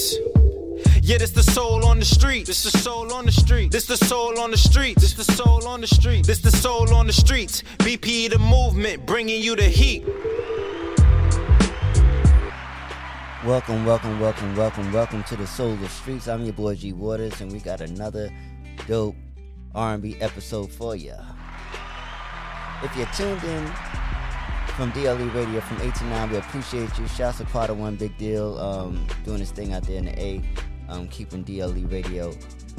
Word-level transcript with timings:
streets. 0.00 0.18
Yeah, 1.02 1.18
this 1.18 1.30
the 1.30 1.42
soul 1.42 1.84
on 1.84 1.98
the 1.98 2.04
street. 2.04 2.46
This 2.46 2.62
the 2.62 2.70
soul 2.70 3.12
on 3.12 3.26
the 3.26 3.32
street. 3.32 3.70
This 3.70 3.86
the 3.86 3.96
soul 3.96 4.38
on 4.38 4.50
the 4.50 4.56
street. 4.56 4.98
This 4.98 5.14
the 5.14 5.24
soul 5.24 5.66
on 5.66 5.80
the 5.80 5.86
street. 5.86 6.26
This 6.26 6.40
the 6.40 6.50
soul 6.50 6.94
on 6.94 7.06
the 7.06 7.12
streets. 7.12 7.62
BP 7.78 8.30
the 8.30 8.38
movement, 8.38 9.06
bringing 9.06 9.42
you 9.42 9.56
the 9.56 9.64
heat. 9.64 10.04
Welcome, 13.44 13.86
welcome, 13.86 14.20
welcome, 14.20 14.54
welcome, 14.54 14.92
welcome 14.92 15.22
to 15.24 15.36
the 15.36 15.46
Soul 15.46 15.72
of 15.72 15.80
the 15.80 15.88
Streets. 15.88 16.28
I'm 16.28 16.44
your 16.44 16.52
boy 16.52 16.74
G 16.74 16.92
Waters, 16.92 17.40
and 17.40 17.50
we 17.50 17.58
got 17.58 17.80
another 17.80 18.30
dope 18.86 19.16
R&B 19.74 20.16
episode 20.20 20.70
for 20.70 20.94
you. 20.94 21.14
If 22.82 22.94
you're 22.96 23.06
tuned 23.06 23.42
in 23.44 23.72
from 24.80 24.92
DLE 24.92 25.34
Radio 25.34 25.60
from 25.60 25.78
8 25.82 25.94
to 25.94 26.04
9. 26.04 26.30
We 26.30 26.36
appreciate 26.38 26.98
you. 26.98 27.06
Shouts 27.06 27.36
to 27.36 27.44
Carter 27.44 27.74
One 27.74 27.96
Big 27.96 28.16
Deal 28.16 28.56
um, 28.56 29.06
doing 29.26 29.40
his 29.40 29.50
thing 29.50 29.74
out 29.74 29.82
there 29.82 29.98
in 29.98 30.06
the 30.06 30.18
A, 30.18 30.42
um, 30.88 31.06
keeping 31.08 31.44
DLE 31.44 31.84
Radio 31.92 32.32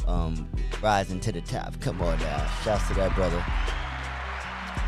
um, 0.08 0.50
rising 0.82 1.20
to 1.20 1.32
the 1.32 1.42
top. 1.42 1.80
Come 1.80 2.02
on 2.02 2.18
now. 2.18 2.50
Shouts 2.64 2.88
to 2.88 2.96
that 2.96 3.14
brother. 3.14 3.46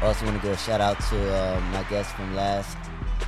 Also 0.01 0.25
want 0.25 0.41
to 0.41 0.47
give 0.47 0.55
a 0.55 0.57
shout 0.57 0.81
out 0.81 0.99
to 1.01 1.35
uh, 1.35 1.59
my 1.71 1.83
guest 1.83 2.15
from 2.15 2.35
last 2.35 2.75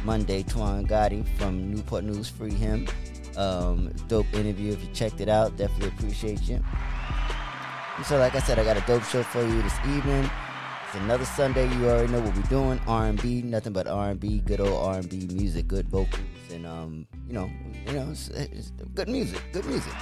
Monday, 0.03 0.41
Twan 0.41 0.88
Gotti 0.88 1.23
from 1.38 1.72
Newport 1.72 2.06
News. 2.06 2.28
Free 2.28 2.56
him. 2.56 2.88
Um, 3.38 3.94
dope 4.08 4.33
interview. 4.33 4.73
If 4.73 4.81
you 4.81 4.89
checked 4.95 5.22
it 5.22 5.30
out, 5.30 5.58
definitely 5.58 5.89
appreciate 5.89 6.41
you. 6.50 6.59
So, 8.03 8.17
like 8.17 8.33
I 8.33 8.39
said, 8.39 8.58
I 8.58 8.63
got 8.63 8.78
a 8.78 8.83
dope 8.88 9.03
show 9.03 9.22
for 9.22 9.44
you 9.45 9.61
this 9.61 9.78
evening 9.86 10.28
another 10.95 11.25
Sunday. 11.25 11.67
You 11.75 11.89
already 11.89 12.11
know 12.11 12.21
what 12.21 12.35
we're 12.35 12.41
doing. 12.43 12.79
R&B, 12.88 13.41
nothing 13.43 13.73
but 13.73 13.88
R&B, 13.88 14.39
good 14.39 14.59
old 14.59 14.95
R&B 14.95 15.27
music, 15.31 15.67
good 15.67 15.88
vocals, 15.89 16.21
and 16.51 16.65
um, 16.65 17.07
you 17.27 17.33
know, 17.33 17.49
you 17.88 17.93
know, 17.93 18.07
it's, 18.11 18.29
it's 18.29 18.71
good 18.93 19.07
music, 19.07 19.41
good 19.51 19.66
music. 19.66 19.93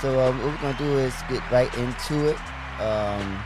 So 0.00 0.20
um, 0.20 0.38
what 0.38 0.46
we're 0.46 0.72
gonna 0.72 0.78
do 0.78 0.98
is 0.98 1.14
get 1.28 1.50
right 1.50 1.72
into 1.78 2.28
it. 2.28 2.38
Um, 2.80 3.42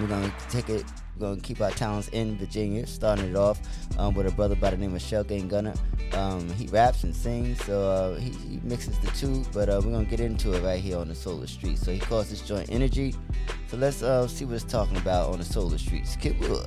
we're 0.00 0.08
gonna 0.08 0.32
take 0.48 0.68
it 0.68 0.84
we're 1.16 1.28
gonna 1.28 1.40
keep 1.40 1.60
our 1.60 1.70
talents 1.70 2.08
in 2.08 2.36
Virginia, 2.36 2.86
starting 2.86 3.30
it 3.30 3.36
off 3.36 3.60
um, 3.98 4.14
with 4.14 4.26
a 4.26 4.30
brother 4.32 4.56
by 4.56 4.70
the 4.70 4.76
name 4.76 4.94
of 4.94 5.02
Shell 5.02 5.24
Gang 5.24 5.48
Gunner. 5.48 5.74
Um, 6.12 6.48
he 6.50 6.66
raps 6.68 7.04
and 7.04 7.14
sings, 7.14 7.62
so 7.64 7.82
uh, 7.82 8.14
he, 8.18 8.30
he, 8.30 8.60
mixes 8.62 8.98
the 8.98 9.08
two. 9.08 9.44
But 9.52 9.68
uh, 9.68 9.80
we're 9.84 9.92
gonna 9.92 10.04
get 10.04 10.20
into 10.20 10.52
it 10.52 10.62
right 10.62 10.80
here 10.80 10.98
on 10.98 11.08
the 11.08 11.14
Solar 11.14 11.46
Street. 11.46 11.78
So 11.78 11.92
he 11.92 11.98
calls 11.98 12.30
this 12.30 12.40
joint 12.40 12.68
Energy. 12.70 13.14
So 13.68 13.76
let's 13.76 14.02
uh, 14.02 14.26
see 14.26 14.44
what 14.44 14.54
it's 14.54 14.64
talking 14.64 14.96
about 14.96 15.30
on 15.30 15.38
the 15.38 15.44
Solar 15.44 15.78
Streets. 15.78 16.16
Kid 16.16 16.38
Wood. 16.40 16.64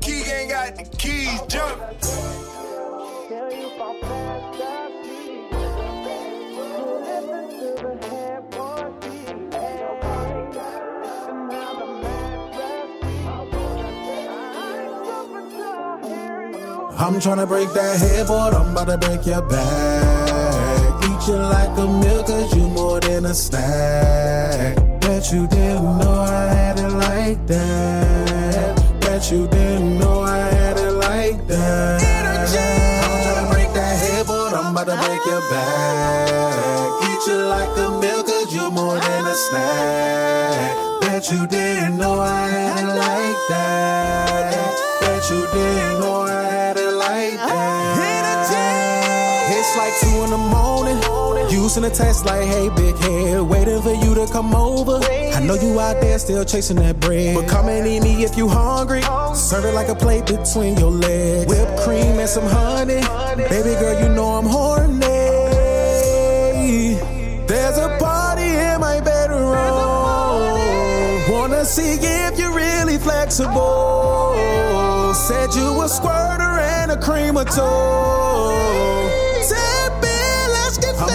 Key 0.00 0.22
ain't 0.22 0.50
got 0.50 0.76
the 0.76 0.84
keys, 0.96 1.40
jump. 1.48 1.80
I'm 17.04 17.16
tryna 17.16 17.46
break 17.46 17.70
that 17.74 18.00
headboard, 18.00 18.54
I'm 18.54 18.72
about 18.72 18.88
to 18.88 18.96
break 18.96 19.26
your 19.26 19.42
back. 19.42 21.04
Eat 21.04 21.28
you 21.28 21.36
like 21.36 21.76
a 21.76 21.86
meal, 21.86 22.24
cause 22.24 22.56
you 22.56 22.66
more 22.68 22.98
than 22.98 23.26
a 23.26 23.34
snack. 23.34 24.74
Bet 25.02 25.30
you 25.30 25.46
didn't 25.46 25.98
know 25.98 26.22
I 26.22 26.46
had 26.48 26.78
it 26.78 26.88
like 26.88 27.46
that. 27.46 29.00
Bet 29.02 29.30
you 29.30 29.46
didn't 29.48 29.98
know 29.98 30.22
I 30.22 30.38
had 30.38 30.78
it 30.78 30.92
like 30.92 31.46
that. 31.46 32.00
I'm 33.04 33.20
tryna 33.20 33.52
break 33.52 33.74
that 33.74 33.96
headboard, 34.00 34.54
I'm 34.54 34.72
about 34.72 34.86
to 34.86 34.96
break 34.96 35.26
your 35.26 35.42
back. 35.50 37.04
Eat 37.04 37.26
you 37.26 37.36
like 37.36 37.76
a 37.84 38.00
meal, 38.00 38.22
cause 38.24 38.54
you 38.54 38.70
more 38.70 38.98
than 38.98 39.26
a 39.26 39.34
snack. 39.34 41.00
Bet 41.02 41.30
you 41.30 41.46
didn't 41.48 41.98
know 41.98 42.18
I 42.18 42.48
had 42.48 42.82
it 42.82 42.96
like 42.96 43.48
that. 43.50 45.00
Bet 45.02 45.30
you 45.30 45.46
didn't 45.52 46.00
know 46.00 46.23
Like 49.76 49.92
two 49.98 50.22
in 50.22 50.30
the 50.30 50.38
morning. 50.38 51.02
Using 51.50 51.82
the 51.82 51.90
text 51.90 52.24
like, 52.24 52.46
hey, 52.46 52.68
big 52.76 52.96
head, 52.96 53.40
waiting 53.42 53.82
for 53.82 53.92
you 53.92 54.14
to 54.14 54.26
come 54.32 54.54
over. 54.54 55.00
I 55.02 55.40
know 55.40 55.54
you 55.54 55.80
out 55.80 56.00
there 56.00 56.16
still 56.20 56.44
chasing 56.44 56.76
that 56.76 57.00
bread. 57.00 57.34
But 57.34 57.48
come 57.48 57.68
and 57.68 57.84
eat 57.84 58.00
me 58.00 58.22
if 58.22 58.36
you 58.36 58.46
hungry. 58.46 59.02
Serve 59.34 59.64
it 59.64 59.74
like 59.74 59.88
a 59.88 59.96
plate 59.96 60.26
between 60.26 60.76
your 60.76 60.92
legs. 60.92 61.46
Whipped 61.48 61.80
cream 61.80 62.20
and 62.20 62.28
some 62.28 62.46
honey. 62.46 63.02
Baby 63.48 63.74
girl, 63.80 64.00
you 64.00 64.08
know 64.14 64.34
I'm 64.38 64.46
horny. 64.46 65.00
There's 67.46 67.76
a 67.76 67.96
party 67.98 68.46
in 68.46 68.80
my 68.80 69.00
bedroom. 69.00 69.50
Wanna 71.32 71.64
see 71.64 71.98
if 72.00 72.38
you're 72.38 72.54
really 72.54 72.98
flexible. 72.98 74.34
Said 75.14 75.52
you 75.54 75.82
a 75.82 75.88
squirter 75.88 76.60
and 76.60 76.92
a 76.92 76.96
too. 76.96 77.50
Said, 77.50 78.23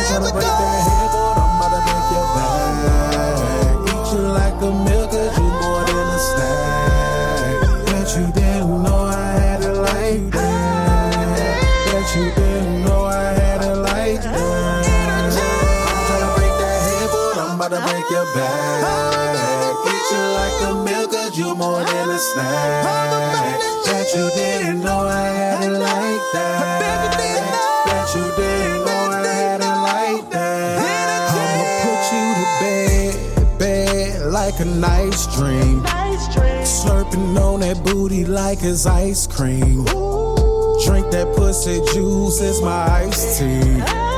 physical. 0.10 0.42
Break 0.42 0.50
that 0.50 1.38
I'm 1.38 1.54
about 1.58 1.70
to 1.70 1.82
break 1.86 2.08
your 2.10 2.28
back. 2.34 2.74
Eat 3.94 4.08
you 4.14 4.22
like 4.34 4.58
a 4.58 4.72
cause 5.14 5.38
you 5.38 5.50
more 5.62 5.84
than 5.86 6.08
a 6.10 6.20
snack. 6.30 7.62
Bet 7.86 8.10
you 8.18 8.26
didn't 8.34 8.84
know 8.84 9.02
I 9.06 9.30
had 9.38 9.62
it 9.62 9.78
like 9.78 10.24
that. 10.34 11.62
Bet 11.86 12.10
you 12.16 12.26
didn't 12.34 12.86
know 12.86 13.02
I 13.06 13.38
had 13.38 13.62
it 13.62 13.78
like 13.90 14.22
that. 14.26 14.86
I'm 15.86 16.02
trying 16.10 16.26
to 16.26 16.30
break 16.38 16.56
that 16.58 16.80
I'm 17.38 17.52
about 17.56 17.70
to 17.70 17.80
break 17.86 18.08
your 18.10 18.26
back. 18.34 18.82
Eat 19.94 20.06
you 20.10 20.24
like 20.42 20.58
a 20.70 20.72
milk, 20.86 21.12
cause 21.12 21.38
you 21.38 21.54
more 21.56 21.84
than 21.84 22.10
a 22.10 22.18
snack. 22.18 23.62
Bet 23.86 24.08
you 24.16 24.26
didn't 24.34 24.82
know 24.82 25.06
I 25.06 25.28
had 25.38 25.64
it 25.64 25.78
like 25.78 26.24
that. 26.34 27.14
Bet 27.86 28.16
you 28.16 28.26
didn't 28.36 28.79
like 34.52 34.60
a 34.62 34.66
nice 34.66 35.28
dream. 35.36 35.84
Slurping 35.84 37.40
on 37.40 37.60
that 37.60 37.84
booty 37.84 38.26
like 38.26 38.64
it's 38.64 38.86
ice 38.86 39.28
cream. 39.28 39.86
Drink 40.86 41.12
that 41.12 41.34
pussy 41.36 41.82
juice, 41.94 42.42
it's 42.42 42.62
my 42.62 43.04
iced 43.04 43.40
tea. 43.40 44.09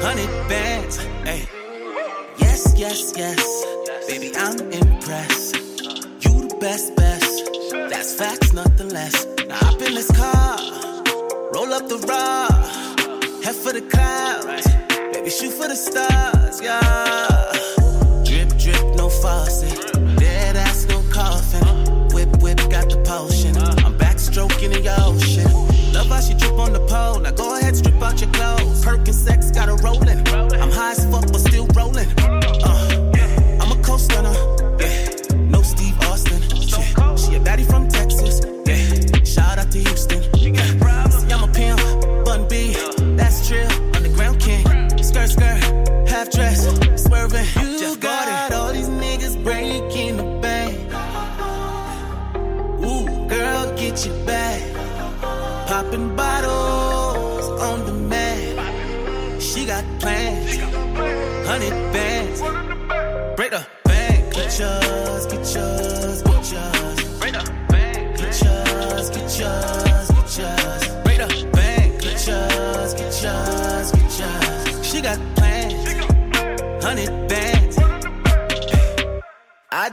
hundred 0.00 0.48
bands. 0.48 0.96
Hey, 1.24 1.46
yes, 2.38 2.74
yes, 2.76 3.12
yes, 3.16 3.64
baby, 4.06 4.32
I'm 4.36 4.58
impressed. 4.72 5.56
You 6.24 6.48
the 6.48 6.56
best, 6.60 6.94
best. 6.96 7.44
That's 7.90 8.14
facts, 8.14 8.52
nothing 8.52 8.90
less. 8.90 9.26
Now 9.48 9.56
hop 9.56 9.80
in 9.82 9.94
this 9.94 10.10
car, 10.16 10.58
roll 11.52 11.72
up 11.72 11.88
the 11.88 11.98
rock, 12.06 13.44
head 13.44 13.54
for 13.54 13.72
the 13.72 13.82
clouds, 13.82 14.66
baby, 15.12 15.30
shoot 15.30 15.52
for 15.52 15.68
the 15.68 15.76
stars, 15.76 16.60
yeah. 16.62 17.52
Drip, 18.24 18.56
drip, 18.58 18.96
no 18.96 19.08
faucet, 19.08 19.92
dead 20.18 20.56
ass, 20.56 20.86
no 20.88 21.02
coughing. 21.10 22.08
Whip, 22.14 22.36
whip, 22.42 22.58
got 22.70 22.88
the 22.90 23.02
potion. 23.06 23.56
I'm 23.84 23.96
backstroking 23.98 24.72
the 24.72 24.94
ocean. 25.02 25.67
Love 25.98 26.06
how 26.06 26.20
she 26.20 26.32
trip 26.34 26.56
on 26.60 26.72
the 26.72 26.78
pole. 26.86 27.18
Now 27.18 27.32
go 27.32 27.58
ahead, 27.58 27.76
strip 27.76 28.00
out 28.00 28.20
your 28.20 28.30
clothes. 28.30 28.84
Perkin 28.84 29.12
sex 29.12 29.50
got 29.50 29.68
her 29.68 29.74
rolling. 29.78 30.20
I'm 30.28 30.70
high 30.70 30.92
as 30.92 31.04
fuck, 31.10 31.26
but 31.32 31.40
still 31.40 31.66
rolling. 31.74 32.37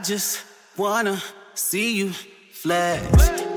just 0.06 0.44
wanna 0.76 1.20
see 1.54 1.96
you 1.96 2.12
flex. 2.52 3.02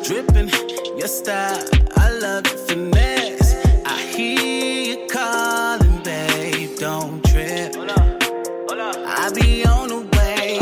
Dripping 0.08 0.50
your 0.98 1.08
style, 1.08 1.64
I 1.96 2.10
love 2.10 2.44
the 2.44 2.58
finesse. 2.68 3.54
I 3.86 4.02
hear 4.02 4.96
you 4.96 5.08
calling, 5.08 6.02
babe, 6.02 6.76
don't 6.80 7.24
trip. 7.26 7.76
I 7.78 9.30
be 9.36 9.64
on 9.66 9.90
the 9.90 10.00
way, 10.18 10.58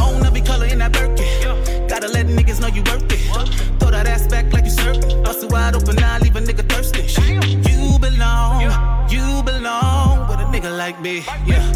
own 0.00 0.26
every 0.26 0.40
color 0.40 0.66
in 0.66 0.80
that 0.80 0.90
Birkin. 0.90 1.86
Gotta 1.86 2.08
let 2.08 2.26
niggas 2.26 2.60
know 2.60 2.66
you 2.66 2.82
worth 2.82 3.12
it. 3.12 3.78
Throw 3.78 3.92
that 3.92 4.08
ass 4.08 4.26
back 4.26 4.52
like 4.52 4.64
you 4.64 4.72
surfing. 4.72 5.22
Bust 5.22 5.44
it 5.44 5.52
wide 5.52 5.76
open, 5.76 6.02
I 6.02 6.18
leave 6.18 6.34
a 6.34 6.40
nigga 6.40 6.68
thirsty. 6.68 7.04
You 7.70 7.96
belong, 8.00 8.62
you 9.08 9.42
belong 9.44 10.26
with 10.28 10.40
a 10.40 10.48
nigga 10.50 10.76
like 10.76 11.00
me. 11.00 11.24
Yeah. 11.46 11.67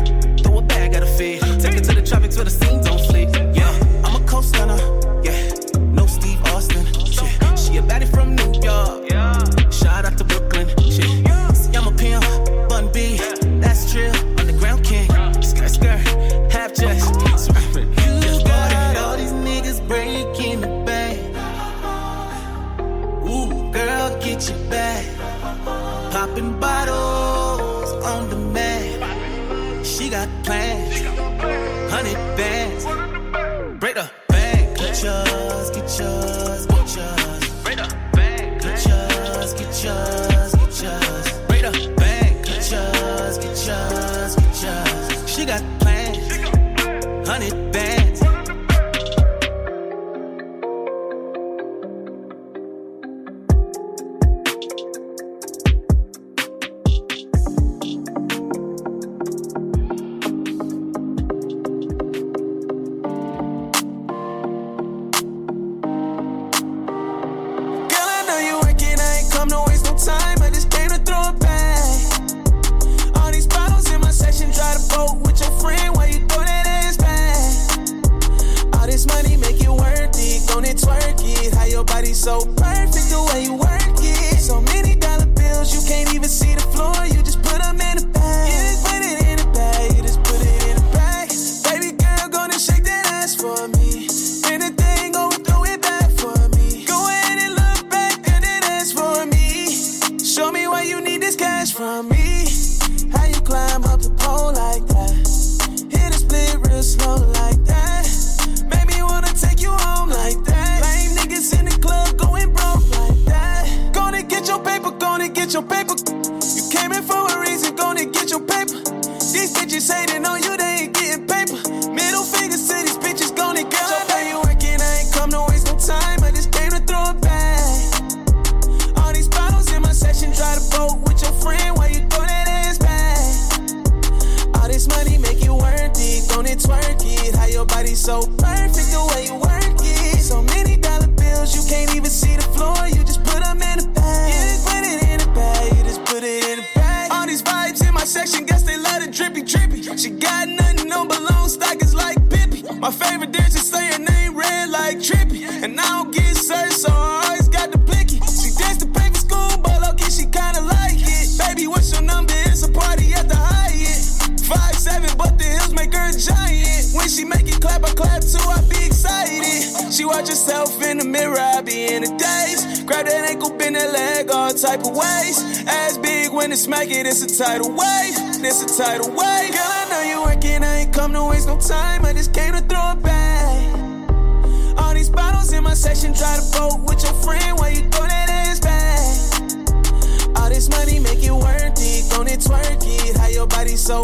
a 177.33 177.45
tidal 177.45 177.71
wave, 177.71 178.43
this 178.43 178.63
a 178.63 178.83
tidal 178.83 179.09
wave. 179.09 179.53
Girl, 179.53 179.63
I 179.65 179.89
know 179.91 180.03
you 180.03 180.23
working, 180.23 180.63
I 180.63 180.81
ain't 180.81 180.93
come 180.93 181.13
to 181.13 181.25
waste 181.25 181.47
no 181.47 181.59
time. 181.59 182.05
I 182.05 182.13
just 182.13 182.35
came 182.35 182.53
to 182.53 182.61
throw 182.61 182.93
it 182.93 183.03
back. 183.03 184.79
All 184.79 184.95
these 184.95 185.09
bottles 185.09 185.53
in 185.53 185.65
my 185.65 185.75
section, 185.75 186.13
try 186.13 186.37
to 186.37 186.59
boat 186.59 186.81
with 186.81 187.03
your 187.03 187.15
friend 187.15 187.59
while 187.59 187.71
you 187.71 187.89
throw 187.89 188.07
that 188.07 188.29
ass 188.29 188.61
back. 188.61 190.37
All 190.37 190.49
this 190.49 190.69
money 190.69 190.99
make 190.99 191.23
it 191.23 191.33
worth 191.33 191.79
it, 191.79 192.11
going 192.11 192.29
it 192.29 192.41
twerk 192.41 192.83
it. 192.85 193.17
How 193.17 193.29
your 193.29 193.47
body 193.47 193.77
so 193.77 194.03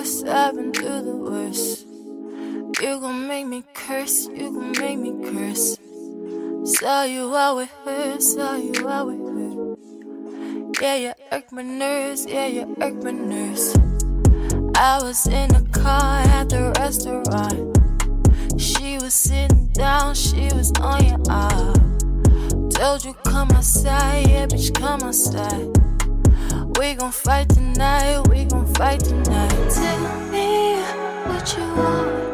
worst, 0.00 0.26
I've 0.26 0.54
been 0.54 0.72
through 0.72 1.02
the 1.02 1.16
worst. 1.16 1.86
You 2.80 3.00
gon' 3.00 3.28
make 3.28 3.46
me 3.46 3.62
curse, 3.74 4.28
you 4.28 4.50
gon' 4.50 4.72
make 4.78 4.98
me 4.98 5.12
curse. 5.30 5.76
Saw 6.64 7.02
you 7.02 7.36
out 7.36 7.56
with 7.56 7.70
her, 7.84 8.18
saw 8.18 8.54
you 8.56 8.88
out 8.88 9.08
with 9.08 9.20
her. 9.36 9.76
Yeah, 10.80 10.96
you 10.96 11.12
irk 11.32 11.52
my 11.52 11.62
nerves, 11.62 12.24
yeah, 12.26 12.46
you 12.46 12.74
irk 12.80 13.02
my 13.02 13.10
nerves. 13.10 13.76
I 14.74 15.02
was 15.02 15.26
in 15.26 15.48
the 15.50 15.66
car 15.72 16.22
at 16.38 16.48
the 16.48 16.72
restaurant. 16.78 17.76
She 18.58 18.94
was 18.94 19.12
sitting 19.12 19.66
down, 19.72 20.14
she 20.14 20.44
was 20.54 20.72
on 20.80 21.04
your 21.04 21.20
arm. 21.28 21.98
Told 22.70 23.04
you 23.04 23.12
come 23.24 23.50
outside, 23.50 24.28
yeah, 24.28 24.46
bitch, 24.46 24.72
come 24.72 25.02
outside. 25.02 25.79
We 26.80 26.94
gon' 26.94 27.12
fight 27.12 27.50
tonight, 27.50 28.26
we 28.30 28.46
gon' 28.46 28.64
fight 28.72 29.00
tonight. 29.00 29.70
Tell 29.70 30.30
me 30.30 30.80
what 31.28 31.54
you 31.54 31.74
want. 31.74 32.29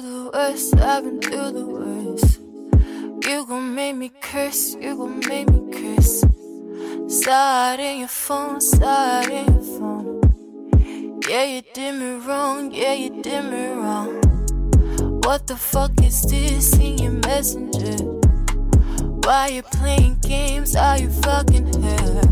The 0.00 0.30
worst. 0.32 0.76
I've 0.76 1.04
been 1.04 1.20
through 1.20 1.52
the 1.52 1.66
worst. 1.66 2.40
You 3.26 3.46
gon' 3.46 3.74
make 3.74 3.96
me 3.96 4.10
curse. 4.20 4.74
You 4.74 4.96
gon' 4.96 5.20
make 5.28 5.48
me 5.50 5.72
curse. 5.72 6.22
It 7.10 7.80
in 7.80 7.98
your 8.00 8.08
phone. 8.08 8.58
It 8.58 9.30
in 9.30 9.54
your 9.54 9.62
phone. 9.62 11.20
Yeah, 11.28 11.44
you 11.44 11.62
did 11.74 11.94
me 11.94 12.26
wrong. 12.26 12.70
Yeah, 12.72 12.94
you 12.94 13.22
did 13.22 13.44
me 13.44 13.68
wrong. 13.68 14.20
What 15.24 15.46
the 15.46 15.56
fuck 15.56 15.92
is 16.02 16.22
this 16.22 16.72
in 16.78 16.98
your 16.98 17.12
messenger? 17.12 17.96
Why 19.24 19.48
you 19.48 19.62
playing 19.62 20.18
games? 20.20 20.76
Are 20.76 20.98
you 20.98 21.10
fucking 21.10 21.82
her? 21.82 22.22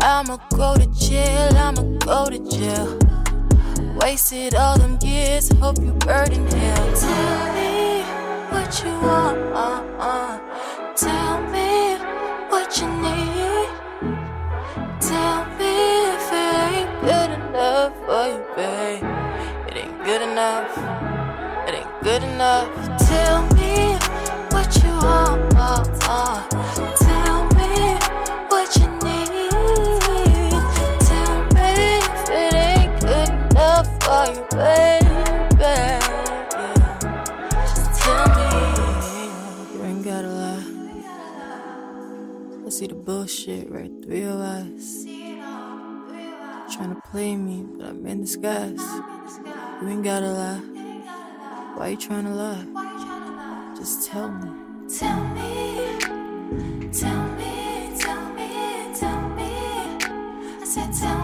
I'ma 0.00 0.38
go 0.50 0.76
to 0.76 0.86
jail, 0.98 1.56
I'ma 1.56 1.82
go 1.98 2.26
to 2.26 2.38
jail. 2.50 3.05
Wasted 3.96 4.54
all 4.54 4.78
them 4.78 4.98
years, 5.02 5.48
hope 5.58 5.78
you 5.80 5.92
burn 5.92 6.30
in 6.30 6.46
hell. 6.46 6.92
Tell 6.94 7.54
me 7.54 8.02
what 8.52 8.84
you 8.84 8.90
want. 9.00 9.38
Uh-uh. 9.54 10.94
Tell 10.94 11.42
me 11.50 11.96
what 12.50 12.78
you 12.78 12.88
need. 12.88 13.68
Tell 15.00 15.44
me 15.58 15.74
if 16.14 16.30
it 16.30 16.54
ain't 16.76 17.00
good 17.00 17.30
enough 17.40 17.92
for 18.04 18.26
you, 18.28 18.44
babe. 18.54 19.02
It 19.68 19.76
ain't 19.76 20.04
good 20.04 20.22
enough. 20.22 20.76
It 21.66 21.74
ain't 21.74 22.02
good 22.02 22.22
enough. 22.22 22.70
Tell 23.08 23.42
me 23.54 23.96
what 24.50 24.70
you 24.84 24.90
want. 25.06 25.46
Tell 26.00 26.45
bullshit 43.46 43.70
right 43.70 43.90
through 44.02 44.16
your 44.16 44.42
eyes. 44.42 45.06
Trying 46.72 46.94
to 46.94 47.02
play 47.10 47.36
me, 47.36 47.64
but 47.76 47.86
I'm 47.86 48.06
in 48.06 48.22
disguise. 48.22 48.82
You 49.80 49.88
ain't 49.88 50.04
gotta 50.04 50.30
lie. 50.30 50.62
Why 51.76 51.88
you 51.88 51.96
trying 51.96 52.24
to 52.24 52.30
lie? 52.30 53.74
Just 53.76 54.08
tell 54.08 54.28
me. 54.28 54.50
Tell 54.88 55.24
me. 55.34 55.98
Tell 56.92 57.24
me. 57.38 57.92
Tell 57.98 58.24
me. 58.34 58.48
Tell 58.94 59.28
me. 59.30 59.52
I 60.60 60.64
said. 60.64 60.92
Tell 60.92 61.15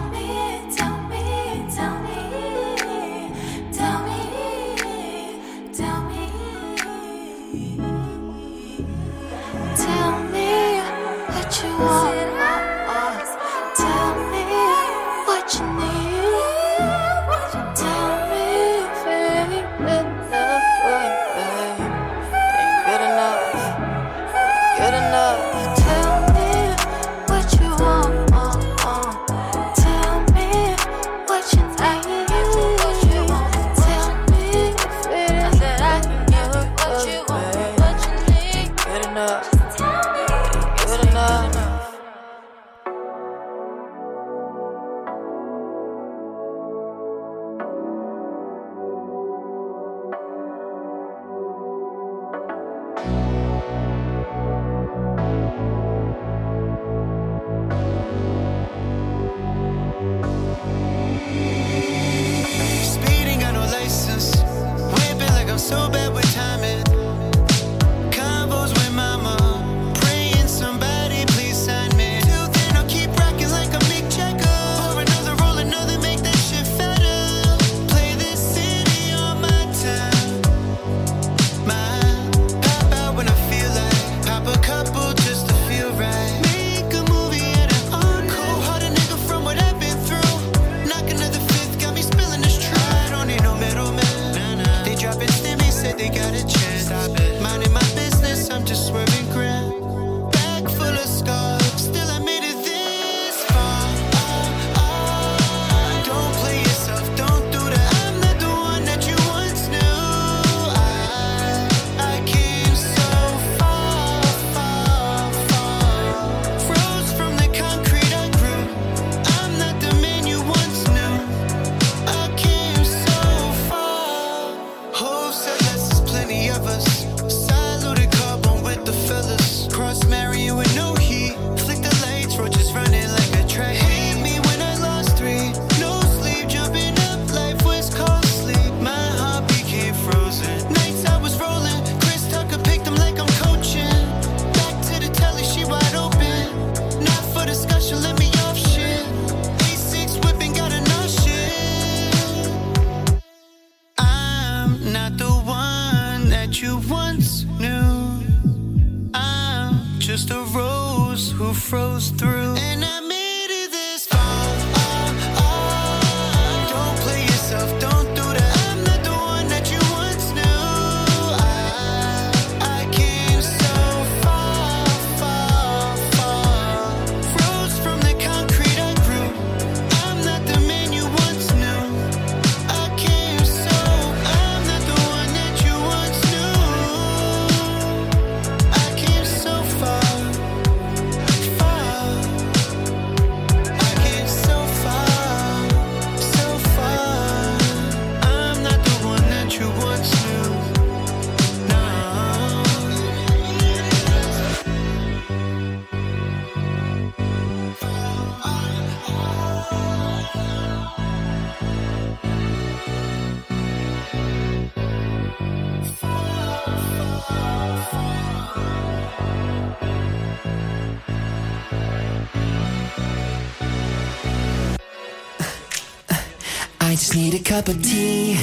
cup 227.53 227.67
of 227.67 227.83
tea 227.83 228.35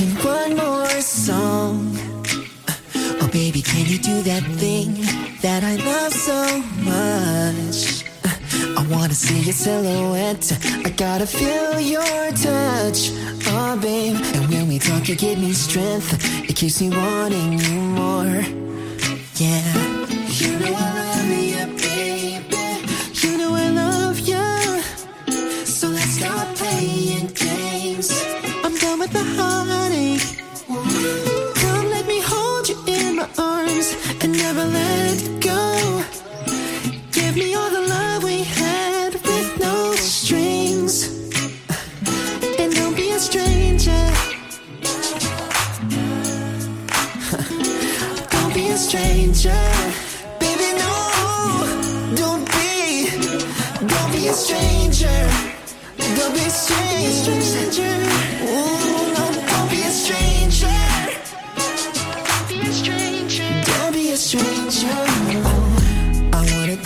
and 0.00 0.24
one 0.24 0.56
more 0.56 1.02
song. 1.02 1.94
Oh, 3.20 3.28
baby, 3.30 3.60
can 3.60 3.84
you 3.84 3.98
do 3.98 4.22
that 4.22 4.42
thing 4.56 4.94
that 5.42 5.62
I 5.62 5.76
love 5.76 6.14
so 6.14 6.40
much? 6.82 8.04
I 8.78 8.86
wanna 8.88 9.12
see 9.12 9.40
your 9.40 9.52
silhouette. 9.52 10.46
I 10.86 10.88
gotta 10.88 11.26
feel 11.26 11.78
your 11.78 12.32
touch. 12.46 13.10
Oh, 13.48 13.78
babe. 13.82 14.16
And 14.34 14.48
when 14.48 14.66
we 14.66 14.78
talk, 14.78 15.10
you 15.10 15.14
give 15.14 15.38
me 15.38 15.52
strength. 15.52 16.08
It 16.48 16.56
keeps 16.56 16.80
me 16.80 16.88
wanting 16.88 17.58
you 17.58 17.74
more. 18.00 18.46
Yeah. 19.34 19.87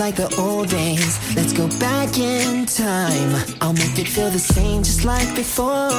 Like 0.02 0.16
the 0.16 0.34
old 0.36 0.68
days. 0.68 1.12
Let's 1.36 1.52
go 1.52 1.68
back 1.78 2.18
in 2.18 2.66
time. 2.66 3.30
I'll 3.60 3.72
make 3.72 3.96
it 4.00 4.08
feel 4.08 4.30
the 4.30 4.44
same, 4.56 4.82
just 4.82 5.04
like 5.04 5.32
before. 5.36 5.90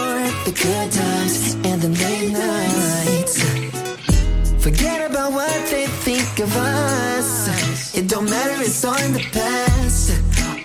The 0.47 0.53
good 0.61 0.91
times 0.91 1.53
and 1.69 1.81
the 1.81 1.91
late 2.03 2.31
nights. 2.33 3.35
Forget 4.61 5.09
about 5.09 5.31
what 5.31 5.57
they 5.71 5.85
think 6.05 6.37
of 6.39 6.51
us. 6.57 7.29
It 7.97 8.09
don't 8.09 8.29
matter, 8.29 8.61
it's 8.61 8.83
all 8.83 9.01
in 9.07 9.13
the 9.13 9.25
past. 9.31 10.11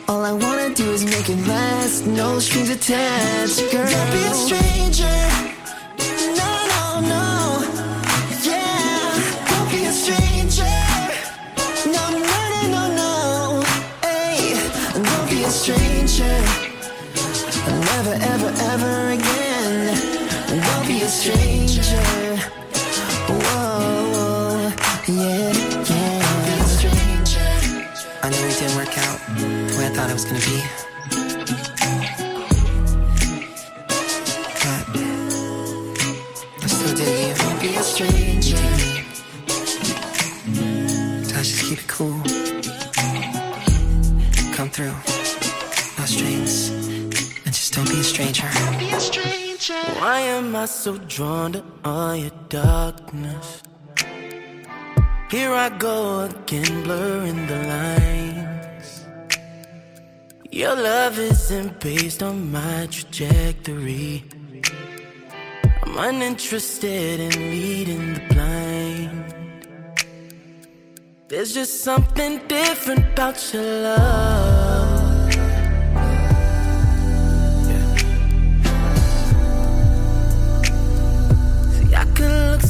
All 0.09 0.25
I 0.25 0.33
wanna 0.33 0.75
do 0.75 0.91
is 0.91 1.05
make 1.05 1.29
it 1.31 1.41
last. 1.47 2.07
No 2.07 2.41
strings 2.41 2.71
attached, 2.71 3.61
girl. 3.71 3.89
Don't 3.95 4.11
be 4.17 4.23
a 4.33 4.35
stranger. 4.47 5.38
Ever, 18.21 18.53
ever 18.73 19.11
again. 19.11 19.97
Don't 20.49 20.87
be 20.87 21.03
a 21.03 21.09
stranger. 21.09 21.83
Whoa, 23.29 24.73
yeah, 25.09 25.53
yeah. 25.91 26.65
Stranger. 26.65 27.49
I 28.23 28.31
know 28.31 28.47
it 28.47 28.59
didn't 28.59 28.77
work 28.77 28.97
out 28.99 29.19
the 29.37 29.77
way 29.79 29.87
I 29.87 29.91
thought 29.91 30.11
it 30.11 30.15
was 30.15 30.25
gonna 30.25 30.41
be. 30.41 30.63
But 34.63 34.85
I 36.63 36.67
still 36.67 36.95
dig 36.97 37.29
you. 37.29 37.35
Don't 37.35 37.61
be 37.61 37.69
a 37.77 37.83
stranger. 37.83 38.57
So 41.25 41.37
I 41.37 41.43
just 41.43 41.65
keep 41.65 41.79
it 41.79 41.89
cool. 41.89 42.23
Come 44.55 44.71
through. 44.71 45.08
Stranger. 48.19 48.49
Don't 48.59 48.79
be 48.79 48.91
a 48.91 49.01
stranger. 49.01 49.81
Why 50.01 50.21
am 50.21 50.57
I 50.57 50.67
so 50.67 50.99
drawn 50.99 51.53
to 51.53 51.63
all 51.85 52.17
your 52.17 52.33
darkness? 52.49 53.63
Here 55.31 55.53
I 55.53 55.69
go 55.79 56.23
again, 56.23 56.83
blurring 56.83 57.47
the 57.47 57.59
lines. 57.75 59.07
Your 60.51 60.75
love 60.75 61.19
isn't 61.19 61.81
based 61.81 62.23
on 62.23 62.51
my 62.51 62.89
trajectory. 62.91 64.25
I'm 65.83 65.97
uninterested 65.97 67.21
in 67.21 67.51
leading 67.51 68.15
the 68.15 68.21
blind. 68.35 69.35
There's 71.29 71.53
just 71.53 71.85
something 71.85 72.41
different 72.49 73.05
about 73.13 73.53
your 73.53 73.63
love. 73.63 74.58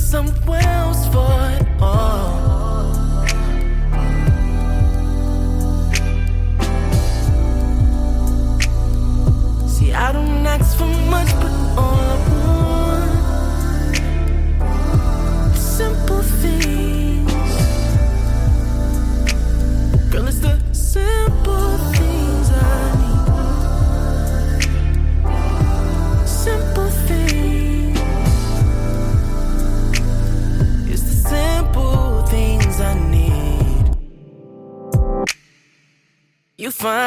Somewhere 0.08 0.62
else 0.62 1.06
for 1.08 1.84
all. 1.84 2.17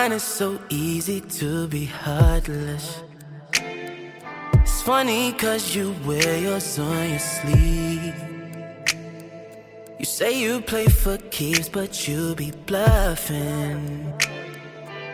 It's 0.04 0.24
so 0.24 0.60
easy 0.70 1.22
to 1.22 1.68
be 1.68 1.86
heartless. 1.86 3.04
It's 3.54 4.82
funny 4.82 5.32
cause 5.34 5.76
you 5.76 5.96
wear 6.04 6.40
yours 6.40 6.80
on 6.80 7.10
your 7.12 7.20
sleeve. 7.20 8.16
You 10.00 10.06
say 10.06 10.42
you 10.42 10.62
play 10.62 10.88
for 10.88 11.18
keeps, 11.30 11.70
but 11.70 12.08
you 12.08 12.34
be 12.34 12.50
bluffing. 12.66 14.12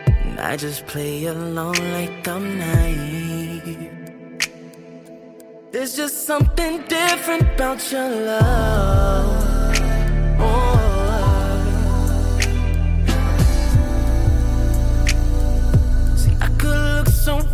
And 0.06 0.40
I 0.40 0.56
just 0.56 0.86
play 0.86 1.26
along 1.26 1.76
like 1.92 2.26
I'm 2.26 2.58
naive. 2.58 3.92
There's 5.70 5.96
just 5.96 6.24
something 6.24 6.82
different 6.88 7.42
about 7.42 7.92
your 7.92 8.08
love. 8.08 9.17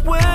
Where 0.05 0.34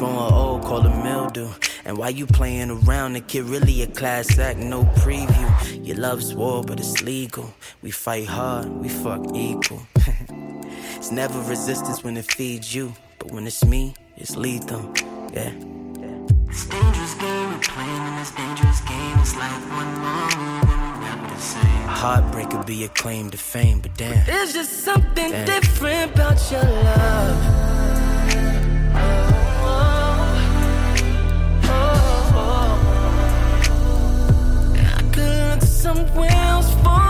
growing 0.00 0.32
old, 0.32 0.62
call 0.62 0.86
it 0.86 1.02
mildew. 1.04 1.50
And 1.84 1.98
why 1.98 2.08
you 2.08 2.26
playing 2.26 2.70
around? 2.70 3.12
The 3.12 3.20
kid 3.20 3.44
really 3.44 3.82
a 3.82 3.86
class 3.86 4.38
act, 4.38 4.58
no 4.58 4.84
preview. 5.02 5.86
Your 5.86 5.98
love's 5.98 6.34
war, 6.34 6.64
but 6.64 6.80
it's 6.80 7.02
legal. 7.02 7.52
We 7.82 7.90
fight 7.90 8.26
hard, 8.26 8.68
we 8.68 8.88
fuck 8.88 9.22
equal. 9.34 9.82
it's 10.96 11.10
never 11.12 11.38
resistance 11.42 12.02
when 12.02 12.16
it 12.16 12.24
feeds 12.32 12.74
you, 12.74 12.94
but 13.18 13.30
when 13.30 13.46
it's 13.46 13.62
me, 13.64 13.94
it's 14.16 14.36
lethal. 14.36 14.82
Yeah. 15.34 15.52
It's 16.48 16.66
dangerous 16.66 17.14
game 17.14 17.48
we're 17.52 17.58
playing, 17.60 18.02
and 18.08 18.18
this 18.18 18.32
dangerous 18.32 18.80
game 18.80 19.18
It's 19.18 19.36
like 19.36 19.62
one 19.80 19.92
more 20.02 20.30
and 20.32 20.68
we're 20.68 21.16
not 21.16 21.30
the 21.30 21.40
same. 21.40 21.84
A 21.84 21.96
heartbreak 22.04 22.50
could 22.50 22.66
be 22.66 22.84
a 22.84 22.88
claim 22.88 23.30
to 23.30 23.38
fame, 23.38 23.80
but 23.80 23.94
damn. 23.96 24.24
There's 24.24 24.54
just 24.54 24.82
something 24.82 25.30
damn. 25.30 25.46
different 25.46 26.14
about 26.14 26.50
your 26.50 26.62
love. 26.62 27.79
Wheels 35.90 36.72
fall. 36.84 37.00
for 37.00 37.09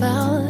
about 0.00 0.49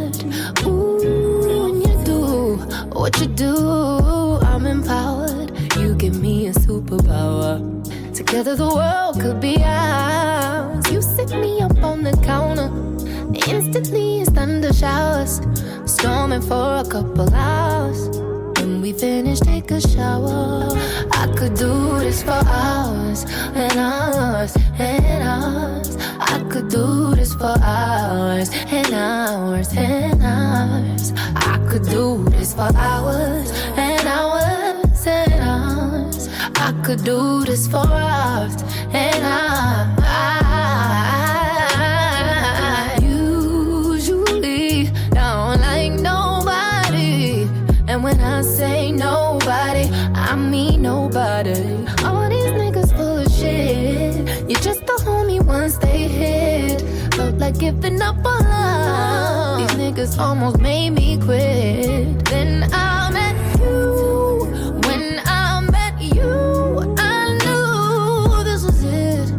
this 60.11 60.19
almost 60.19 60.59
made 60.59 60.91
me 60.91 61.17
quit. 61.19 62.25
Then 62.25 62.69
I 62.73 63.11
met 63.13 63.37
you. 63.61 64.47
When 64.87 65.21
I 65.25 65.61
met 65.71 66.01
you, 66.01 66.95
I 66.99 67.39
knew 67.41 68.45
this 68.45 68.65
was 68.65 68.83
it. 68.83 69.31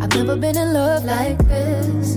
I've 0.00 0.14
never 0.14 0.36
been 0.36 0.56
in 0.56 0.72
love 0.72 1.04
like 1.04 1.38
this. 1.46 2.16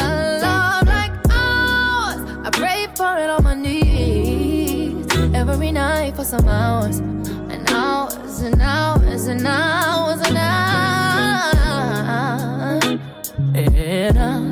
A 0.00 0.38
love 0.42 0.86
like 0.86 1.12
ours. 1.30 2.20
I 2.46 2.50
pray 2.52 2.86
for 2.94 3.18
it 3.18 3.28
on 3.28 3.44
my 3.44 3.54
knees. 3.54 5.06
Every 5.34 5.72
night 5.72 6.16
for 6.16 6.24
some 6.24 6.48
hours. 6.48 6.98
And 6.98 7.68
hours 7.70 8.40
and 8.40 8.62
hours 8.62 9.26
and 9.26 9.46
hours 9.46 10.20
and 10.26 10.38
hours. 10.38 10.52
And 13.54 14.18
I 14.18 14.51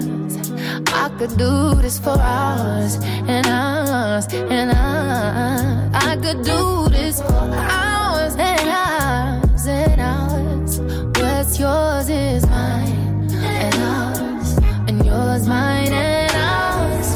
could 1.21 1.37
do 1.37 1.75
this 1.83 1.99
for 1.99 2.19
hours 2.19 2.95
and 3.29 3.47
hours 3.47 4.27
and 4.33 4.71
hours. 4.71 5.91
I 5.93 6.17
could 6.17 6.43
do 6.43 6.89
this 6.89 7.21
for 7.21 7.45
hours 7.53 8.37
and 8.39 8.67
hours 8.67 9.67
and 9.67 10.01
hours. 10.01 10.81
What's 11.21 11.61
yours 11.61 12.09
is 12.09 12.47
mine 12.47 13.29
and 13.35 13.75
ours, 13.75 14.57
and 14.89 15.05
yours 15.05 15.47
mine 15.47 15.93
and 15.93 16.33
ours. 16.35 17.09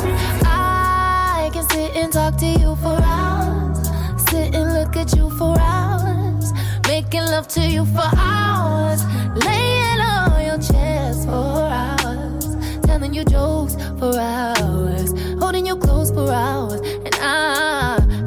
I 0.44 1.48
can 1.54 1.66
sit 1.70 1.96
and 1.96 2.12
talk 2.12 2.36
to 2.40 2.46
you 2.46 2.76
for 2.76 3.00
hours, 3.00 3.88
sit 4.28 4.54
and 4.54 4.74
look 4.74 4.98
at 4.98 5.16
you 5.16 5.30
for 5.38 5.58
hours, 5.58 6.52
making 6.86 7.22
love 7.22 7.48
to 7.56 7.62
you 7.62 7.86
for 7.86 8.10
hours, 8.18 9.02
laying 9.46 10.00
on 10.00 10.44
your 10.44 10.58
chest 10.58 11.24
for 11.24 11.70
hours, 11.80 12.54
telling 12.82 13.14
you 13.14 13.24
jokes 13.24 13.76
for 14.12 14.20
hours, 14.20 15.12
holding 15.38 15.64
you 15.64 15.76
close 15.76 16.10
for 16.10 16.30
hours, 16.30 16.80
and 16.80 17.14
I, 17.20 18.23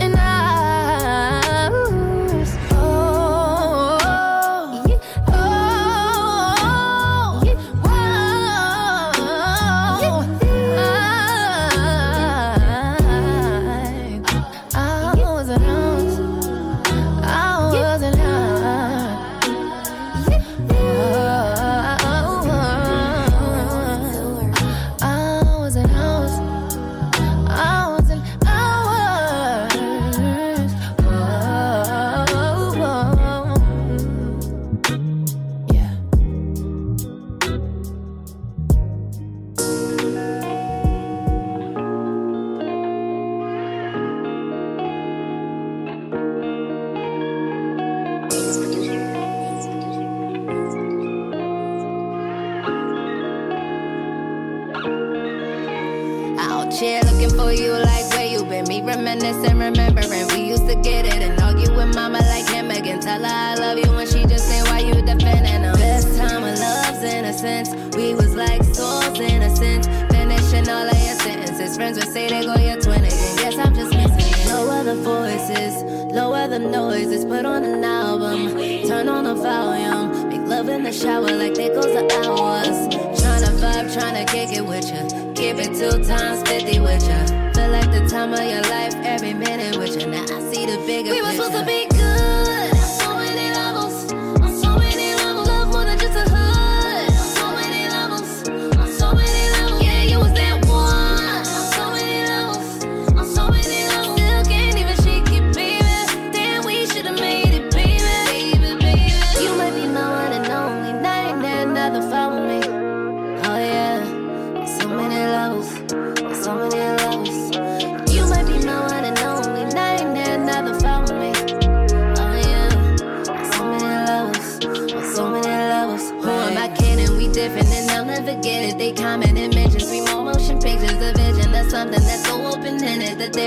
Friends 71.78 72.00
would 72.00 72.12
say 72.12 72.28
they 72.28 72.42
go 72.44 72.56
your 72.56 72.82
twin 72.82 73.04
again. 73.06 73.36
Guess 73.38 73.56
I'm 73.60 73.76
just 73.76 73.94
missing 73.94 74.34
it. 74.34 74.48
Lower 74.52 74.84
the 74.84 74.96
voices, 74.96 75.84
lower 76.12 76.48
the 76.48 76.58
noises. 76.58 77.24
Put 77.24 77.46
on 77.46 77.64
an 77.64 77.84
album, 77.84 78.58
turn 78.88 79.08
on 79.08 79.26
the 79.26 79.36
volume. 79.36 80.28
Make 80.28 80.42
love 80.50 80.70
in 80.70 80.82
the 80.82 80.92
shower 80.92 81.30
like 81.30 81.54
there 81.54 81.72
goes 81.76 81.86
the 81.86 82.02
hours. 82.26 82.88
Tryna 83.22 83.52
vibe, 83.62 83.94
tryna 83.96 84.28
kick 84.28 84.58
it 84.58 84.66
with 84.66 84.90
ya. 84.90 85.04
Keep 85.36 85.58
it 85.58 85.78
two 85.78 86.04
times 86.04 86.42
50 86.50 86.80
with 86.80 87.08
ya. 87.08 87.26
Feel 87.54 87.70
like 87.70 87.92
the 87.92 88.08
time 88.10 88.34
of 88.34 88.40
your 88.40 88.64
life, 88.64 88.96
every 89.06 89.36
minute 89.36 89.78
with 89.78 90.02
ya. 90.02 90.08
Now 90.08 90.24
I 90.24 90.52
see 90.52 90.66
the 90.66 90.84
bigger 90.88 91.12
We 91.12 91.22
were 91.22 91.32
supposed 91.34 91.58
to 91.58 91.64
be 91.64 91.97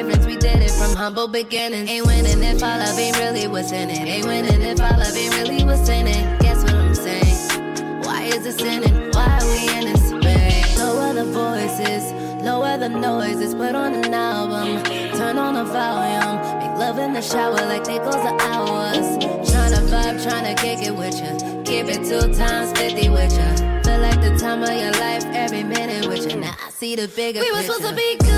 difference 0.03 0.27
we 0.27 0.37
did 0.37 0.63
it 0.63 0.71
from 0.71 0.97
humble 0.97 1.29
beginnings. 1.29 1.91
Ain't 1.91 2.07
winning 2.07 2.43
if 2.43 2.63
all 2.63 2.81
of 2.81 2.99
it 2.99 3.19
really 3.19 3.47
was 3.47 3.71
in 3.73 3.91
it. 3.91 3.99
Ain't 4.09 4.27
winning 4.27 4.63
if 4.63 4.81
all 4.81 5.01
of 5.01 5.15
it 5.15 5.31
really 5.37 5.63
was 5.65 5.89
in 5.89 6.07
it. 6.07 6.41
Guess 6.41 6.63
what 6.65 6.75
I'm 6.75 6.95
saying? 6.95 8.01
Why 8.03 8.23
is 8.25 8.47
it 8.47 8.59
sinning? 8.59 9.11
Why 9.13 9.27
are 9.39 9.47
we 9.47 9.61
in 9.79 9.93
this 9.93 10.09
space? 10.09 10.79
Lower 10.79 11.13
the 11.13 11.25
voices, 11.25 12.13
lower 12.43 12.79
the 12.79 12.89
noises, 12.89 13.55
put 13.55 13.75
on 13.75 13.93
an 13.95 14.15
album, 14.15 14.83
turn 15.19 15.37
on 15.37 15.55
the 15.55 15.65
volume, 15.65 16.37
make 16.61 16.79
love 16.79 16.99
in 16.99 17.13
the 17.13 17.21
shower 17.23 17.53
like 17.73 17.85
there 17.85 18.03
goes 18.03 18.15
the 18.15 18.35
hours. 18.41 19.07
Tryna 19.51 19.83
vibe, 19.93 20.19
tryna 20.25 20.57
kick 20.57 20.81
it 20.83 20.97
with 20.97 21.17
ya, 21.21 21.63
keep 21.65 21.87
it 21.95 22.03
two 22.09 22.33
times 22.35 22.73
50 22.79 23.09
with 23.11 23.33
ya. 23.37 23.81
Feel 23.85 24.01
like 24.01 24.21
the 24.23 24.37
time 24.41 24.63
of 24.63 24.71
your 24.73 24.93
life, 24.93 25.25
every 25.35 25.63
minute 25.63 26.07
with 26.09 26.31
ya. 26.31 26.37
Now 26.39 26.55
I 26.67 26.71
see 26.71 26.97
the 26.97 27.09
bigger 27.09 27.41
We 27.41 27.51
were 27.51 27.59
picture. 27.59 27.73
supposed 27.75 27.91
to 27.91 27.95
be 27.97 28.30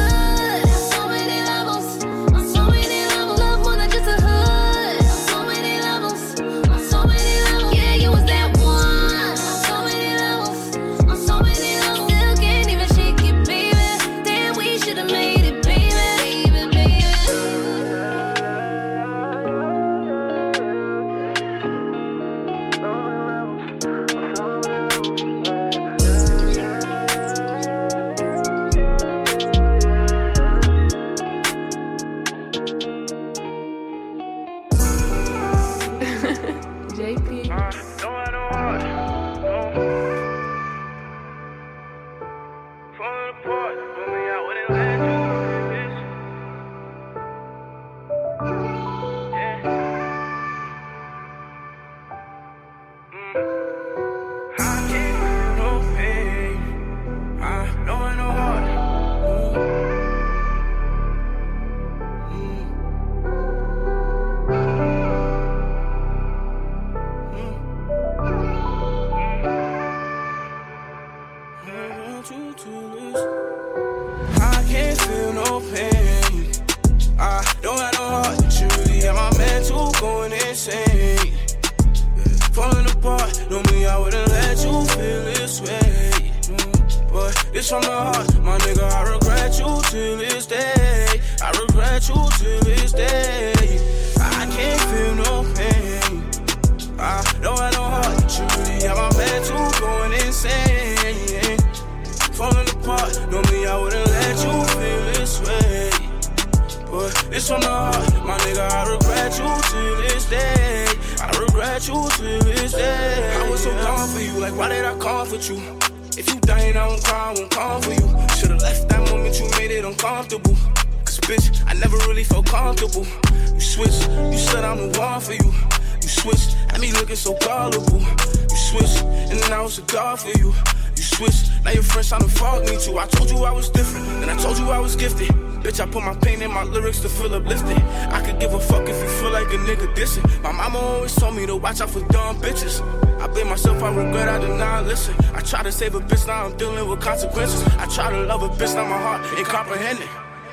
and 129.78 129.88
was 129.88 129.92
a 129.92 129.96
dog 129.96 130.18
for 130.18 130.38
you. 130.38 130.52
You 130.96 131.02
switched, 131.02 131.50
now 131.64 131.70
your 131.70 131.82
friends 131.82 132.08
trying 132.08 132.22
to 132.22 132.28
fuck 132.28 132.64
me 132.64 132.76
too. 132.78 132.98
I 132.98 133.06
told 133.06 133.30
you 133.30 133.44
I 133.44 133.52
was 133.52 133.70
different, 133.70 134.06
then 134.20 134.28
I 134.28 134.37
told 134.37 134.58
you 134.58 134.70
I 134.70 134.78
was 134.78 134.96
gifted. 134.96 135.28
Bitch, 135.62 135.80
I 135.80 135.87
put 135.87 136.02
my 136.02 136.14
pain 136.16 136.42
in 136.42 136.50
my 136.50 136.64
lyrics 136.64 137.00
to 137.00 137.08
feel 137.08 137.32
uplifted. 137.35 137.78
I 137.78 138.20
could 138.24 138.40
give 138.40 138.52
a 138.52 138.61
fuck 138.61 138.88
if 138.88 139.00
you 139.00 139.08
feel 139.20 139.30
like 139.30 139.46
a 139.46 139.58
nigga 139.58 139.94
dissing. 139.94 140.24
My 140.42 140.52
mama 140.52 140.78
always 140.78 141.14
told 141.14 141.37
me 141.37 141.46
to 141.46 141.56
watch 141.56 141.80
out 141.80 141.90
for 141.90 142.00
dumb 142.08 142.40
bitches. 142.40 142.82
I 143.20 143.28
blame 143.28 143.48
myself, 143.48 143.82
I 143.82 143.94
regret 143.94 144.28
I 144.28 144.38
did 144.38 144.56
not 144.58 144.87
listen. 144.87 145.14
I 145.35 145.40
try 145.40 145.62
to 145.62 145.72
save 145.72 145.94
a 145.94 146.00
bitch, 146.00 146.26
now 146.26 146.46
I'm 146.46 146.56
dealing 146.56 146.88
with 146.88 147.00
consequences. 147.00 147.62
I 147.78 147.87
try 147.87 148.11
to 148.11 148.22
love 148.24 148.42
a 148.42 148.48
bitch, 148.48 148.74
now 148.74 148.85
my 148.85 148.98
heart 148.98 149.38
ain't 149.38 149.46
comprehending. 149.46 150.08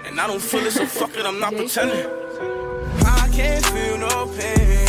And 0.05 0.19
I 0.19 0.27
don't 0.27 0.41
feel 0.41 0.65
it, 0.65 0.71
so 0.71 0.85
fuck 0.85 1.15
it, 1.17 1.25
I'm 1.25 1.39
not 1.39 1.55
pretending. 1.55 2.05
I 3.05 3.29
can't 3.33 3.65
feel 3.65 3.97
no 3.97 4.27
pain. 4.37 4.88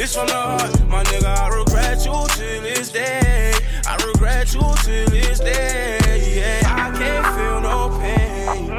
This 0.00 0.14
from 0.14 0.26
the 0.28 0.32
heart, 0.32 0.88
my 0.88 1.02
nigga, 1.04 1.26
I 1.26 1.48
regret 1.58 1.98
you 2.06 2.26
till 2.34 2.62
this 2.62 2.90
day. 2.90 3.52
I 3.86 3.96
regret 4.06 4.54
you 4.54 4.62
till 4.82 5.10
this 5.10 5.40
day. 5.40 5.98
Yeah, 6.36 6.62
I 6.64 6.90
can't 6.96 7.26
feel 7.36 7.60
no 7.60 7.90
pain. 8.00 8.70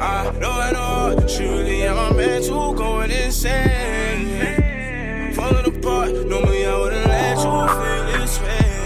I 0.00 0.30
know 0.38 0.52
I 0.52 0.70
know, 0.70 1.16
truly 1.26 1.82
am 1.82 1.98
a 1.98 2.14
man 2.14 2.40
too, 2.40 2.72
going 2.76 3.10
insane. 3.10 4.28
Falling 5.34 5.66
apart, 5.66 6.12
me, 6.12 6.66
I 6.66 6.78
wouldn't 6.78 7.06
let 7.08 7.36
you 7.38 7.66
feel 7.76 8.04
this 8.12 8.38
way. 8.40 8.78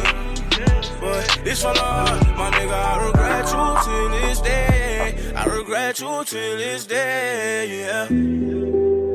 But 1.03 1.41
this 1.45 1.61
from 1.61 1.75
the 1.75 1.83
heart, 1.83 2.27
my 2.39 2.51
nigga, 2.51 2.73
I 2.73 3.07
regret 3.09 3.47
you 3.53 3.77
till 3.85 4.09
this 4.21 4.41
day. 4.41 5.35
I 5.37 5.45
regret 5.45 6.01
you 6.01 6.25
till 6.25 6.57
this 6.57 6.87
day, 6.87 7.81
yeah. 7.81 9.08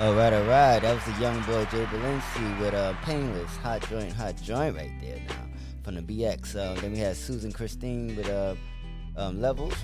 All 0.00 0.14
right, 0.14 0.32
all 0.32 0.44
right. 0.44 0.80
That 0.80 0.94
was 0.94 1.04
the 1.04 1.20
young 1.20 1.42
boy 1.42 1.66
Jay 1.66 1.84
Balenci 1.84 2.58
with 2.58 2.72
uh, 2.72 2.94
Painless, 3.02 3.54
Hot 3.58 3.86
Joint, 3.90 4.12
Hot 4.14 4.34
Joint 4.42 4.74
right 4.74 4.90
there 4.98 5.18
now 5.28 5.34
from 5.82 5.96
the 5.96 6.00
BX. 6.00 6.56
Uh, 6.56 6.80
then 6.80 6.92
we 6.92 6.98
had 6.98 7.16
Susan 7.16 7.52
Christine 7.52 8.16
with 8.16 8.30
uh, 8.30 8.54
um, 9.18 9.42
Levels. 9.42 9.74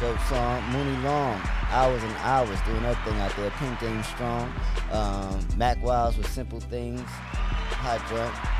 Dope 0.00 0.20
song. 0.28 0.62
Mooney 0.72 0.96
Long, 1.02 1.40
Hours 1.70 2.02
and 2.02 2.12
Hours, 2.16 2.58
doing 2.66 2.82
that 2.82 3.02
thing 3.04 3.18
out 3.20 3.34
there. 3.36 3.50
Pink 3.52 3.80
Game 3.80 4.02
Strong. 4.02 4.52
Um, 4.92 5.46
Mac 5.56 5.82
Wiles 5.82 6.16
with 6.16 6.30
Simple 6.30 6.60
Things, 6.60 7.00
Hot 7.00 8.00
Joint. 8.08 8.56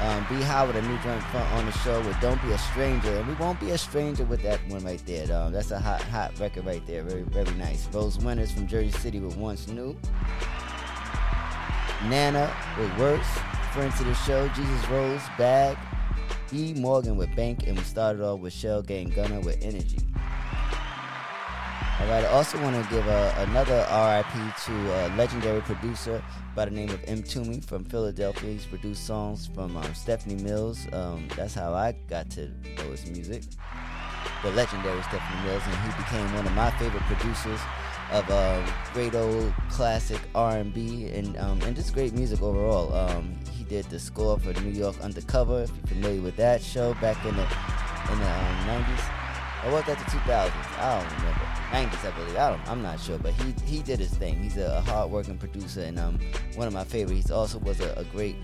Um, 0.00 0.24
B 0.28 0.40
Howard, 0.44 0.76
a 0.76 0.82
new 0.82 0.96
joint 0.98 1.20
front 1.24 1.52
on 1.54 1.66
the 1.66 1.72
show 1.72 2.00
with 2.02 2.18
Don't 2.20 2.40
Be 2.42 2.52
a 2.52 2.58
Stranger. 2.58 3.16
And 3.16 3.26
we 3.26 3.34
won't 3.34 3.58
be 3.58 3.70
a 3.70 3.78
stranger 3.78 4.24
with 4.24 4.42
that 4.42 4.60
one 4.68 4.84
right 4.84 5.02
there. 5.06 5.30
Um, 5.36 5.52
that's 5.52 5.72
a 5.72 5.80
hot, 5.80 6.00
hot 6.02 6.38
record 6.38 6.66
right 6.66 6.86
there. 6.86 7.02
Very, 7.02 7.22
very 7.22 7.50
nice. 7.56 7.88
Rose 7.88 8.16
Winters 8.18 8.52
from 8.52 8.68
Jersey 8.68 8.92
City 8.92 9.18
with 9.18 9.36
Once 9.36 9.66
New. 9.66 9.96
Nana 12.04 12.54
with 12.78 12.96
Worse. 12.96 13.26
Friend 13.72 13.92
to 13.96 14.04
the 14.04 14.14
show, 14.14 14.46
Jesus 14.48 14.88
Rose, 14.88 15.22
Bag. 15.36 15.76
E. 16.52 16.74
Morgan 16.74 17.16
with 17.16 17.34
Bank. 17.34 17.66
And 17.66 17.76
we 17.76 17.82
started 17.82 18.22
off 18.22 18.38
with 18.38 18.52
Shell 18.52 18.82
Gang 18.82 19.08
Gunner 19.08 19.40
with 19.40 19.58
Energy. 19.62 19.98
All 22.00 22.06
right, 22.06 22.24
I 22.24 22.28
also 22.28 22.62
want 22.62 22.80
to 22.80 22.90
give 22.94 23.04
a, 23.08 23.34
another 23.38 23.78
RIP 23.90 24.56
to 24.66 24.72
a 24.72 25.10
legendary 25.16 25.60
producer 25.62 26.22
by 26.54 26.66
the 26.66 26.70
name 26.70 26.90
of 26.90 27.02
Mtume 27.06 27.64
from 27.64 27.84
Philadelphia. 27.84 28.52
He's 28.52 28.66
produced 28.66 29.04
songs 29.04 29.50
from 29.52 29.76
um, 29.76 29.94
Stephanie 29.94 30.40
Mills. 30.40 30.86
Um, 30.92 31.26
that's 31.34 31.54
how 31.54 31.74
I 31.74 31.96
got 32.08 32.30
to 32.30 32.50
know 32.76 32.92
his 32.92 33.04
music. 33.10 33.42
The 34.44 34.52
legendary 34.52 35.02
Stephanie 35.02 35.42
Mills, 35.44 35.62
and 35.66 35.74
he 35.74 35.98
became 35.98 36.32
one 36.36 36.46
of 36.46 36.52
my 36.52 36.70
favorite 36.78 37.02
producers 37.02 37.60
of 38.12 38.30
uh, 38.30 38.64
great 38.92 39.16
old 39.16 39.52
classic 39.68 40.20
R&B 40.36 41.08
and 41.08 41.36
um, 41.38 41.60
and 41.62 41.74
just 41.74 41.94
great 41.94 42.12
music 42.12 42.40
overall. 42.40 42.94
Um, 42.94 43.36
he 43.50 43.64
did 43.64 43.86
the 43.86 43.98
score 43.98 44.38
for 44.38 44.52
New 44.60 44.70
York 44.70 44.94
Undercover. 45.00 45.62
If 45.62 45.72
you're 45.76 45.86
familiar 45.88 46.22
with 46.22 46.36
that 46.36 46.62
show 46.62 46.94
back 46.94 47.24
in 47.24 47.34
the 47.34 47.42
in 47.42 48.18
the 48.20 48.30
um, 48.30 48.84
90s. 48.84 49.17
Or 49.64 49.72
was 49.72 49.84
that 49.86 49.98
the 49.98 50.04
2000s? 50.04 50.78
I 50.78 51.00
don't 51.00 51.18
remember. 51.18 51.48
90s, 51.70 52.06
I 52.06 52.16
believe. 52.16 52.36
I 52.36 52.50
don't. 52.50 52.68
I'm 52.68 52.82
not 52.82 53.00
sure, 53.00 53.18
but 53.18 53.32
he 53.34 53.54
he 53.66 53.82
did 53.82 53.98
his 53.98 54.10
thing. 54.10 54.42
He's 54.42 54.56
a, 54.56 54.78
a 54.78 54.80
hard-working 54.90 55.36
producer 55.38 55.82
and 55.82 55.98
um 55.98 56.18
one 56.54 56.66
of 56.66 56.72
my 56.72 56.84
favorites. 56.84 57.28
He 57.28 57.32
also 57.32 57.58
was 57.58 57.80
a, 57.80 57.92
a 57.94 58.04
great 58.04 58.36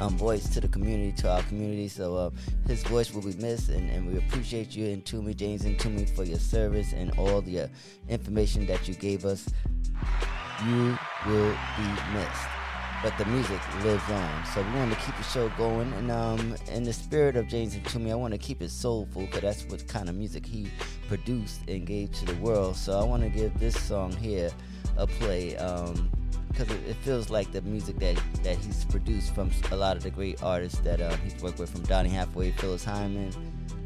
um 0.00 0.16
voice 0.16 0.48
to 0.50 0.60
the 0.60 0.68
community, 0.68 1.12
to 1.22 1.30
our 1.30 1.42
community. 1.44 1.88
So 1.88 2.16
uh, 2.16 2.30
his 2.68 2.82
voice 2.84 3.12
will 3.12 3.22
be 3.22 3.34
missed, 3.34 3.70
and, 3.70 3.90
and 3.90 4.06
we 4.06 4.18
appreciate 4.18 4.76
you 4.76 4.86
and 4.86 5.04
Toomey 5.04 5.34
James 5.34 5.64
Mtume 5.64 6.08
for 6.14 6.24
your 6.24 6.38
service 6.38 6.92
and 6.92 7.10
all 7.18 7.40
the 7.40 7.62
uh, 7.62 7.68
information 8.08 8.66
that 8.66 8.86
you 8.86 8.94
gave 8.94 9.24
us. 9.24 9.48
You 10.66 10.98
will 11.26 11.56
be 11.76 11.88
missed 12.12 12.59
but 13.02 13.16
the 13.18 13.24
music 13.26 13.60
lives 13.82 14.08
on. 14.10 14.46
So 14.46 14.62
we 14.62 14.78
want 14.78 14.92
to 14.92 14.98
keep 15.00 15.16
the 15.16 15.22
show 15.22 15.48
going, 15.50 15.92
and 15.94 16.10
um, 16.10 16.56
in 16.72 16.84
the 16.84 16.92
spirit 16.92 17.36
of 17.36 17.48
James 17.48 17.74
Mtume, 17.74 18.10
I 18.10 18.14
want 18.14 18.32
to 18.32 18.38
keep 18.38 18.60
it 18.62 18.70
soulful, 18.70 19.22
because 19.22 19.40
that's 19.40 19.64
what 19.64 19.86
kind 19.88 20.08
of 20.08 20.14
music 20.14 20.44
he 20.44 20.68
produced 21.08 21.60
and 21.68 21.86
gave 21.86 22.12
to 22.12 22.24
the 22.26 22.34
world. 22.36 22.76
So 22.76 22.98
I 22.98 23.04
want 23.04 23.22
to 23.22 23.28
give 23.28 23.58
this 23.58 23.80
song 23.80 24.12
here 24.12 24.50
a 24.96 25.06
play, 25.06 25.56
um, 25.56 26.10
because 26.48 26.70
it, 26.70 26.80
it 26.88 26.96
feels 26.96 27.30
like 27.30 27.52
the 27.52 27.62
music 27.62 27.98
that 28.00 28.20
that 28.42 28.56
he's 28.56 28.84
produced 28.86 29.34
from 29.34 29.50
a 29.70 29.76
lot 29.76 29.96
of 29.96 30.02
the 30.02 30.10
great 30.10 30.42
artists 30.42 30.80
that 30.80 31.00
um, 31.00 31.18
he's 31.22 31.40
worked 31.42 31.58
with, 31.58 31.70
from 31.70 31.82
Donny 31.82 32.10
Hathaway, 32.10 32.50
Phyllis 32.52 32.84
Hyman. 32.84 33.32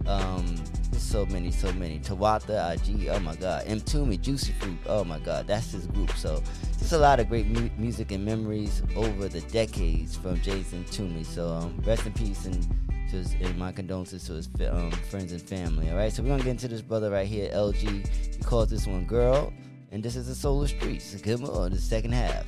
Um, 0.07 0.57
so 0.97 1.27
many, 1.27 1.51
so 1.51 1.73
many. 1.75 2.01
Tawatha 2.01 2.77
Agee, 2.77 3.09
oh 3.09 3.21
my 3.21 3.37
God. 3.37 3.65
Mtume, 3.67 4.21
Juicy 4.21 4.53
Fruit, 4.59 4.79
oh 4.87 5.05
my 5.05 5.19
God. 5.21 5.47
That's 5.47 5.73
his 5.73 5.87
group. 5.87 6.11
So 6.13 6.43
just 6.79 6.93
a 6.93 6.99
lot 6.99 7.21
of 7.21 7.29
great 7.29 7.47
mu- 7.47 7.71
music 7.79 8.11
and 8.13 8.25
memories 8.25 8.83
over 8.97 9.29
the 9.29 9.41
decades 9.43 10.17
from 10.17 10.41
James 10.41 10.73
Mtume. 10.73 11.25
So 11.25 11.49
um, 11.49 11.81
rest 11.85 12.07
in 12.07 12.13
peace 12.13 12.47
and 12.47 12.67
his, 13.15 13.35
and 13.35 13.57
my 13.57 13.73
condolences 13.73 14.25
to 14.27 14.33
his 14.35 14.49
um, 14.69 14.91
friends 15.09 15.33
and 15.33 15.41
family. 15.41 15.91
All 15.91 15.97
right, 15.97 16.13
so 16.13 16.23
we're 16.23 16.31
gonna 16.31 16.43
get 16.43 16.51
into 16.51 16.69
this 16.69 16.83
brother 16.83 17.11
right 17.11 17.27
here, 17.27 17.51
LG. 17.53 18.07
He 18.37 18.43
calls 18.43 18.69
this 18.69 18.87
one 18.87 19.05
"Girl," 19.05 19.53
and 19.93 20.03
this 20.03 20.17
is 20.17 20.27
the 20.27 20.35
Solar 20.35 20.67
Streets. 20.67 21.15
Come 21.23 21.45
on, 21.45 21.71
the 21.71 21.79
second 21.79 22.13
half. 22.13 22.45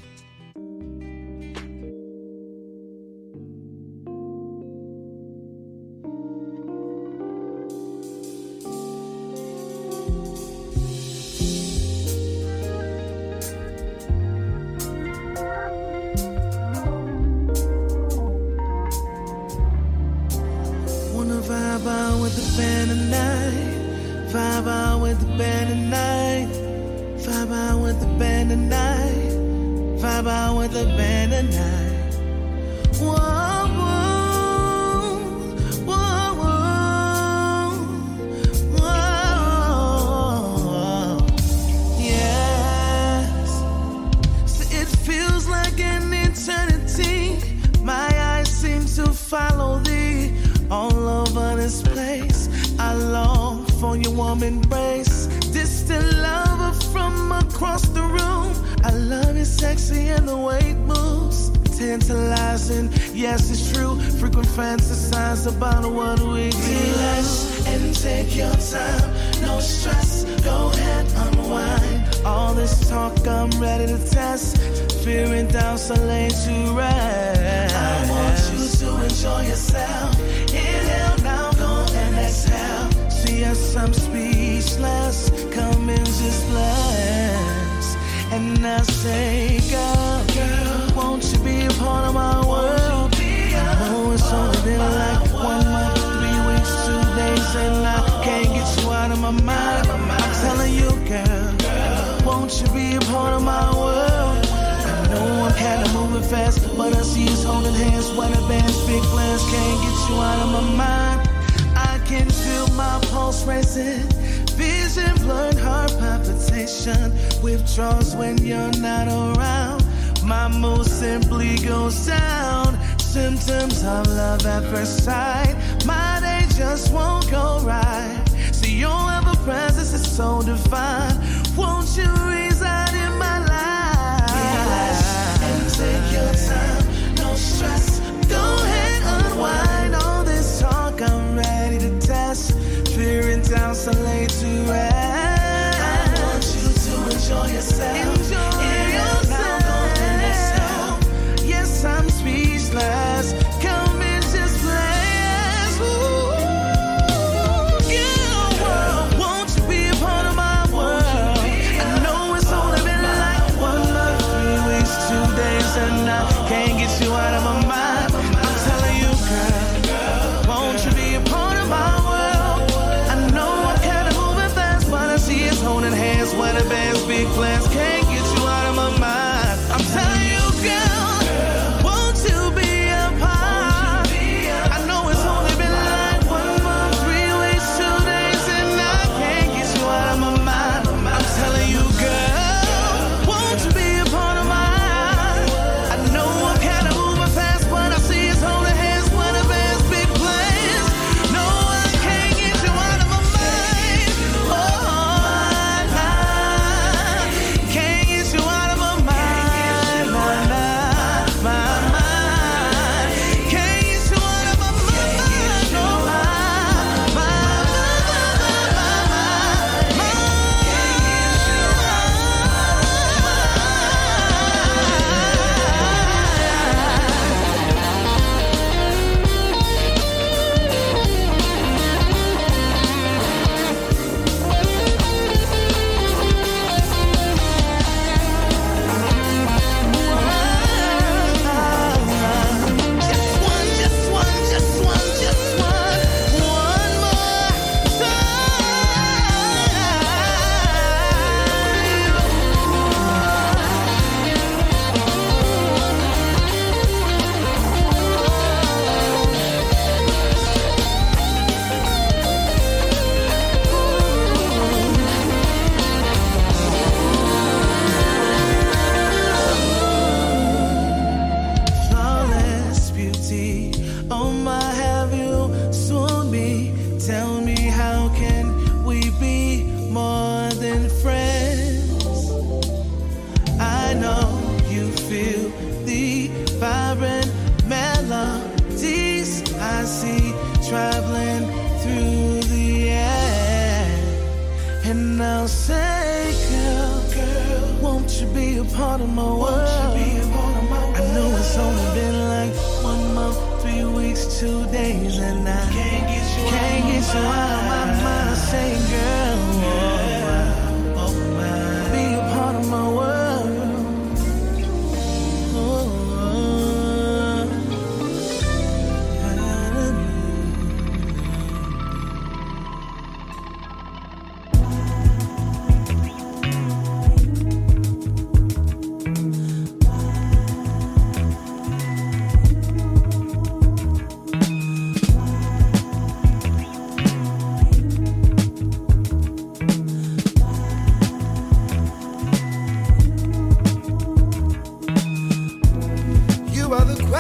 you're 118.73 118.83
not 118.83 119.09
around. 119.09 119.85
My 120.25 120.49
mood 120.49 120.87
simply 120.87 121.57
goes 121.59 122.07
down. 122.07 122.79
Symptoms 122.99 123.83
of 123.85 124.07
love 124.09 124.45
at 124.47 124.63
first 124.71 125.05
sight. 125.05 125.55
My 125.85 126.19
day 126.21 126.47
just 126.57 126.93
won't 126.93 127.31
go 127.31 127.61
right. 127.61 128.23
See, 128.53 128.77
your 128.79 129.11
ever 129.13 129.37
presence 129.45 129.93
is 129.93 130.17
so 130.17 130.43
divine. 130.43 131.17
Won't 131.57 131.97
you 131.97 132.11
reason? 132.31 132.76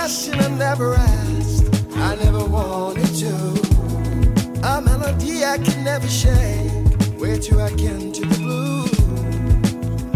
question 0.07 0.38
I 0.38 0.48
never 0.57 0.94
asked, 0.94 1.64
I 1.96 2.14
never 2.14 2.44
wanted 2.44 3.12
to. 3.22 3.34
A 4.62 4.80
melody 4.80 5.44
I 5.44 5.59
can 5.59 5.82
never 5.82 6.07
shake, 6.07 6.70
way 7.18 7.32
I 7.34 7.66
akin 7.66 8.12
to 8.12 8.20
the 8.24 8.38
blue. 8.38 8.84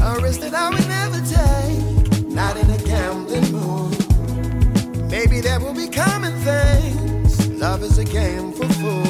A 0.01 0.21
risk 0.21 0.43
that 0.43 0.55
I 0.55 0.69
would 0.71 0.87
never 0.87 1.21
take, 1.27 2.25
not 2.29 2.57
in 2.57 2.71
a 2.71 2.79
gambling 2.85 3.51
mood. 3.51 5.11
Maybe 5.11 5.41
there 5.41 5.59
will 5.59 5.75
be 5.75 5.89
common 5.89 6.35
things. 6.45 7.49
Love 7.49 7.83
is 7.83 7.99
a 7.99 8.05
game 8.05 8.53
for 8.53 8.69
fools. 8.75 9.10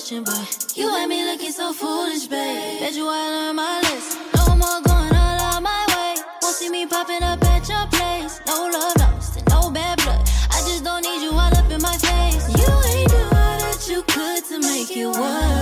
Question, 0.00 0.24
but 0.24 0.76
you 0.76 0.88
had 0.88 1.08
me 1.08 1.24
looking 1.24 1.52
so 1.52 1.72
foolish, 1.72 2.26
babe. 2.26 2.80
Bet 2.80 2.94
you 2.94 3.06
I 3.06 3.28
learned 3.34 3.56
my 3.56 3.80
lesson. 3.82 4.20
No 4.36 4.56
more 4.56 4.80
going 4.82 5.14
all 5.14 5.40
out 5.48 5.62
my 5.62 5.84
way. 5.94 6.14
Won't 6.42 6.56
see 6.56 6.70
me 6.70 6.86
popping 6.86 7.22
up 7.22 7.42
at 7.44 7.68
your 7.68 7.86
place. 7.88 8.40
No 8.46 8.68
love 8.72 8.96
lost 8.98 9.36
and 9.36 9.48
no 9.50 9.70
bad 9.70 9.98
blood. 10.02 10.22
I 10.50 10.60
just 10.68 10.84
don't 10.84 11.02
need 11.02 11.22
you 11.22 11.32
all 11.32 11.54
up 11.54 11.70
in 11.70 11.82
my 11.82 11.96
face. 11.98 12.48
You 12.48 12.72
ain't 12.94 13.10
do 13.10 13.22
all 13.40 13.58
that 13.64 13.88
you 13.90 14.02
could 14.02 14.44
to 14.44 14.58
make 14.60 14.96
it 14.96 15.06
work. 15.06 15.59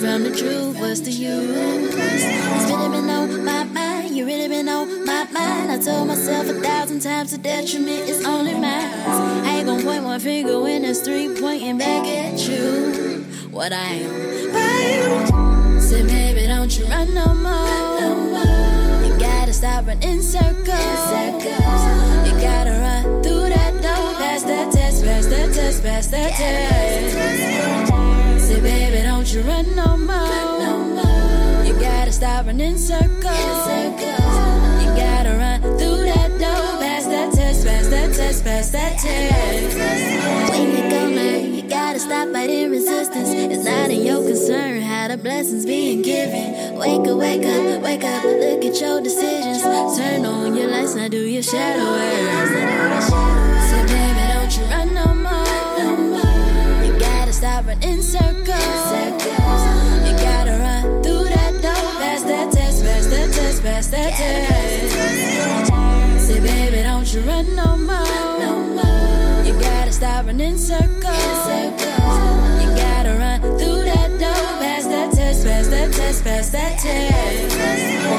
From 0.00 0.22
the 0.22 0.30
truth. 0.30 0.80
What's 0.80 1.00
the 1.00 1.10
use? 1.10 1.94
It's 1.94 2.70
really 2.70 2.88
been 2.88 3.10
on 3.10 3.44
my 3.44 3.64
mind, 3.64 4.16
you 4.16 4.24
really 4.24 4.48
been 4.48 4.66
on 4.66 5.04
my 5.04 5.24
mind. 5.30 5.70
I 5.70 5.78
told 5.78 6.08
myself 6.08 6.48
a 6.48 6.54
thousand 6.54 7.00
times 7.00 7.32
the 7.32 7.38
detriment 7.38 8.08
is 8.08 8.24
only 8.24 8.54
mine. 8.54 8.94
I 9.44 9.58
ain't 9.58 9.66
gon' 9.66 9.82
point 9.82 10.04
one 10.04 10.18
finger 10.18 10.58
when 10.58 10.82
there's 10.82 11.02
three 11.02 11.28
pointing 11.38 11.76
back 11.76 12.06
at 12.06 12.48
you. 12.48 13.26
What 13.50 13.74
I 13.74 14.00
am. 14.54 15.80
Say, 15.80 16.02
baby, 16.02 16.46
don't 16.46 16.72
you 16.78 16.86
run 16.86 17.12
no 17.12 17.34
more. 17.34 19.04
You 19.04 19.18
gotta 19.18 19.52
stop 19.52 19.86
running 19.86 20.22
circles. 20.22 21.10
You 22.26 22.32
gotta 22.40 22.72
run 22.72 23.22
through 23.22 23.50
that 23.50 23.74
door. 23.82 24.14
Pass 24.16 24.44
that 24.44 24.72
test, 24.72 25.04
pass 25.04 25.26
that 25.26 25.52
test, 25.52 25.82
pass 25.82 26.06
that 26.06 26.32
test. 26.32 27.89
Don't 29.30 29.44
you 29.44 29.48
run 29.48 29.76
no 29.76 29.96
more. 29.96 31.64
You 31.64 31.72
gotta 31.78 32.10
stop 32.10 32.46
running 32.46 32.76
circles. 32.76 33.14
You 33.22 34.90
gotta 34.98 35.36
run 35.38 35.60
through 35.78 36.02
that 36.02 36.30
door. 36.30 36.80
Pass 36.80 37.06
that 37.06 37.32
test, 37.32 37.64
pass 37.64 37.86
that 37.86 38.12
test, 38.12 38.42
pass 38.42 38.70
that 38.70 38.98
test. 38.98 40.50
When 40.50 40.70
you 40.74 40.90
go 40.90 41.04
learn, 41.14 41.54
you 41.54 41.62
gotta 41.62 42.00
stop 42.00 42.32
fighting 42.32 42.72
resistance. 42.72 43.28
It's 43.30 43.64
not 43.64 43.90
in 43.90 44.04
your 44.04 44.24
concern 44.26 44.82
how 44.82 45.06
the 45.06 45.16
blessings 45.16 45.64
being 45.64 46.02
given. 46.02 46.74
Wake 46.74 47.06
up, 47.06 47.16
wake 47.16 47.46
up, 47.46 47.82
wake 47.82 48.02
up. 48.02 48.24
Look 48.24 48.64
at 48.64 48.80
your 48.80 49.00
decisions. 49.00 49.62
Turn 49.96 50.26
on 50.26 50.56
your 50.56 50.66
lights, 50.66 50.96
now 50.96 51.06
do 51.06 51.22
your 51.22 51.44
shadow 51.44 51.84
work. 51.84 53.02
Say, 53.70 53.86
baby, 53.86 54.24
don't 54.32 54.56
you 54.58 54.64
run 54.74 54.92
no 54.92 55.14
more. 55.14 56.84
You 56.84 56.98
gotta 56.98 57.32
stop 57.32 57.66
running 57.68 58.02
circles. 58.02 58.49
That. 63.90 64.14
Say, 66.20 66.40
baby, 66.40 66.82
don't 66.82 67.12
you 67.12 67.20
run 67.20 67.54
no 67.56 67.76
more. 67.76 69.44
You 69.44 69.58
gotta 69.60 69.92
stop 69.92 70.26
running 70.26 70.56
circles. 70.58 70.90
You 70.96 72.68
gotta 72.76 73.16
run 73.18 73.40
through 73.40 73.82
that 73.84 74.10
door. 74.18 74.60
Pass 74.60 74.86
that 74.86 75.12
test, 75.12 75.44
pass 75.44 75.68
that 75.68 75.92
test, 75.92 76.24
pass 76.24 76.50
that 76.50 76.78
test. 76.78 77.56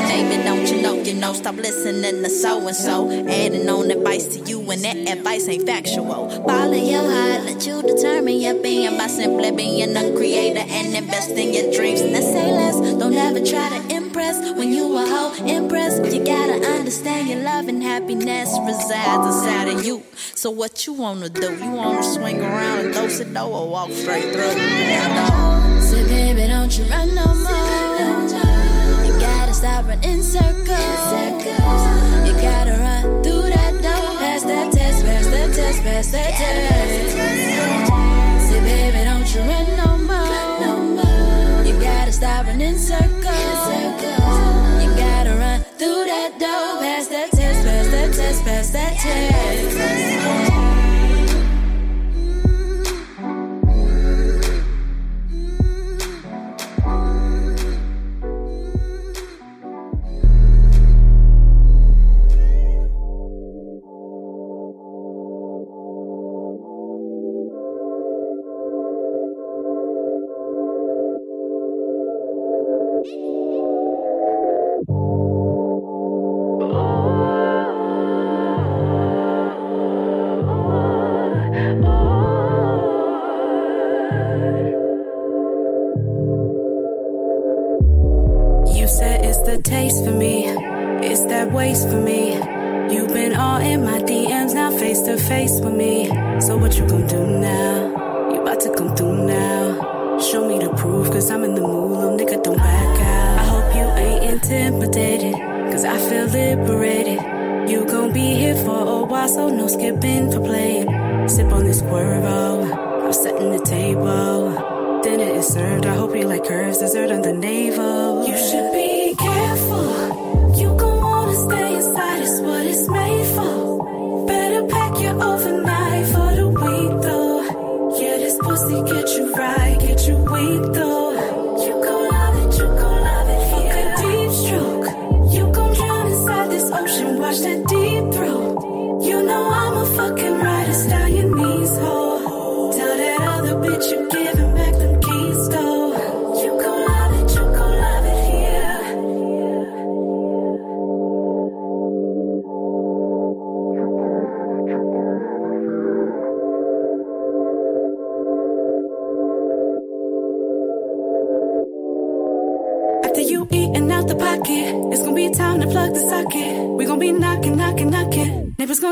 Baby, 0.09 0.43
don't 0.43 0.67
you 0.69 0.81
know, 0.81 0.95
you 1.03 1.13
know, 1.13 1.33
stop 1.33 1.55
listening 1.55 2.23
to 2.23 2.29
so 2.29 2.67
and 2.67 2.75
so. 2.75 3.09
Adding 3.09 3.69
on 3.69 3.91
advice 3.91 4.27
to 4.35 4.39
you, 4.49 4.59
and 4.71 4.83
that 4.83 4.97
advice 4.97 5.47
ain't 5.47 5.65
factual. 5.65 6.29
Follow 6.47 6.73
your 6.73 7.01
heart, 7.01 7.43
let 7.45 7.65
you 7.65 7.81
determine 7.81 8.39
your 8.39 8.55
being 8.61 8.97
By 8.97 9.07
simply 9.07 9.51
being 9.51 9.95
a 9.95 10.13
creator 10.15 10.65
and 10.67 10.95
invest 10.95 11.31
in 11.31 11.53
your 11.53 11.71
dreams. 11.73 12.01
Now 12.01 12.19
say 12.19 12.51
less, 12.51 12.75
don't 12.97 13.13
ever 13.13 13.39
try 13.45 13.69
to 13.69 13.95
impress. 14.11 14.51
When 14.57 14.73
you 14.73 14.97
a 14.97 15.05
hoe, 15.05 15.45
impressed. 15.45 16.13
You 16.13 16.23
gotta 16.25 16.59
understand 16.67 17.29
your 17.29 17.43
love 17.43 17.69
and 17.69 17.81
happiness 17.81 18.49
resides 18.65 19.25
inside 19.25 19.69
of 19.69 19.85
you. 19.85 20.03
So 20.35 20.51
what 20.51 20.85
you 20.85 20.93
wanna 20.93 21.29
do? 21.29 21.53
You 21.55 21.71
wanna 21.71 22.03
swing 22.03 22.41
around 22.41 22.79
and 22.79 22.93
dose 22.93 23.21
it 23.21 23.33
though, 23.33 23.53
or 23.53 23.69
walk 23.69 23.91
straight 23.91 24.33
through? 24.33 24.51
Say, 25.81 26.03
baby, 26.07 26.47
don't 26.47 26.77
you 26.77 26.83
run 26.85 27.15
no 27.15 27.25
more. 27.25 29.05
You 29.05 29.13
gotta 29.19 29.53
stop 29.53 29.87
running 29.87 30.21
circles. 30.21 31.90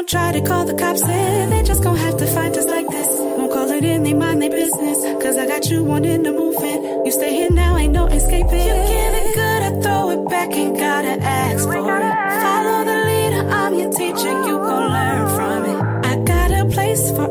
Try 0.09 0.31
to 0.31 0.41
call 0.41 0.65
the 0.65 0.73
cops 0.73 1.03
and 1.03 1.51
they 1.51 1.61
just 1.61 1.83
gonna 1.83 1.99
have 1.99 2.17
to 2.17 2.25
find 2.25 2.57
us 2.57 2.65
like 2.65 2.87
this. 2.87 3.07
Won't 3.37 3.51
call 3.51 3.69
it 3.69 3.83
in, 3.83 4.01
they 4.01 4.13
mind 4.13 4.41
their 4.41 4.49
business. 4.49 4.97
Cause 5.23 5.37
I 5.37 5.45
got 5.45 5.69
you 5.69 5.83
wanting 5.83 6.23
to 6.23 6.31
move 6.31 6.55
in. 6.63 7.05
You 7.05 7.11
stay 7.11 7.31
here 7.35 7.51
now, 7.51 7.77
ain't 7.77 7.93
no 7.93 8.07
escaping. 8.07 8.65
You 8.69 8.77
give 8.93 9.13
it 9.21 9.35
good, 9.35 9.61
I 9.69 9.81
throw 9.83 10.09
it 10.09 10.29
back, 10.29 10.49
ain't 10.51 10.77
gotta 10.77 11.15
ask 11.21 11.63
for 11.63 11.97
it. 12.07 12.15
Follow 12.41 12.85
the 12.85 12.97
leader, 13.09 13.49
I'm 13.49 13.73
your 13.75 13.91
teacher, 13.91 14.33
you 14.47 14.57
gon' 14.57 14.91
learn 14.97 15.25
from 15.37 15.59
it. 15.71 16.07
I 16.07 16.15
got 16.23 16.51
a 16.51 16.65
place 16.65 17.11
for 17.11 17.28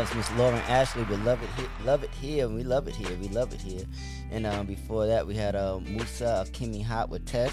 was 0.00 0.14
Miss 0.14 0.30
Lauren 0.32 0.60
Ashley. 0.60 1.02
We 1.04 1.16
love 1.16 1.42
it 1.42 1.50
here. 1.56 1.68
Love 1.84 2.04
it 2.04 2.10
here. 2.10 2.48
We 2.48 2.62
love 2.62 2.88
it 2.88 2.96
here. 2.96 3.14
We 3.20 3.28
love 3.28 3.52
it 3.52 3.60
here. 3.60 3.84
And 4.30 4.46
um, 4.46 4.66
before 4.66 5.06
that, 5.06 5.26
we 5.26 5.34
had 5.34 5.54
uh, 5.54 5.78
Musa 5.80 6.46
Akimi 6.46 6.82
Hot 6.82 7.10
with 7.10 7.26
Tess. 7.26 7.52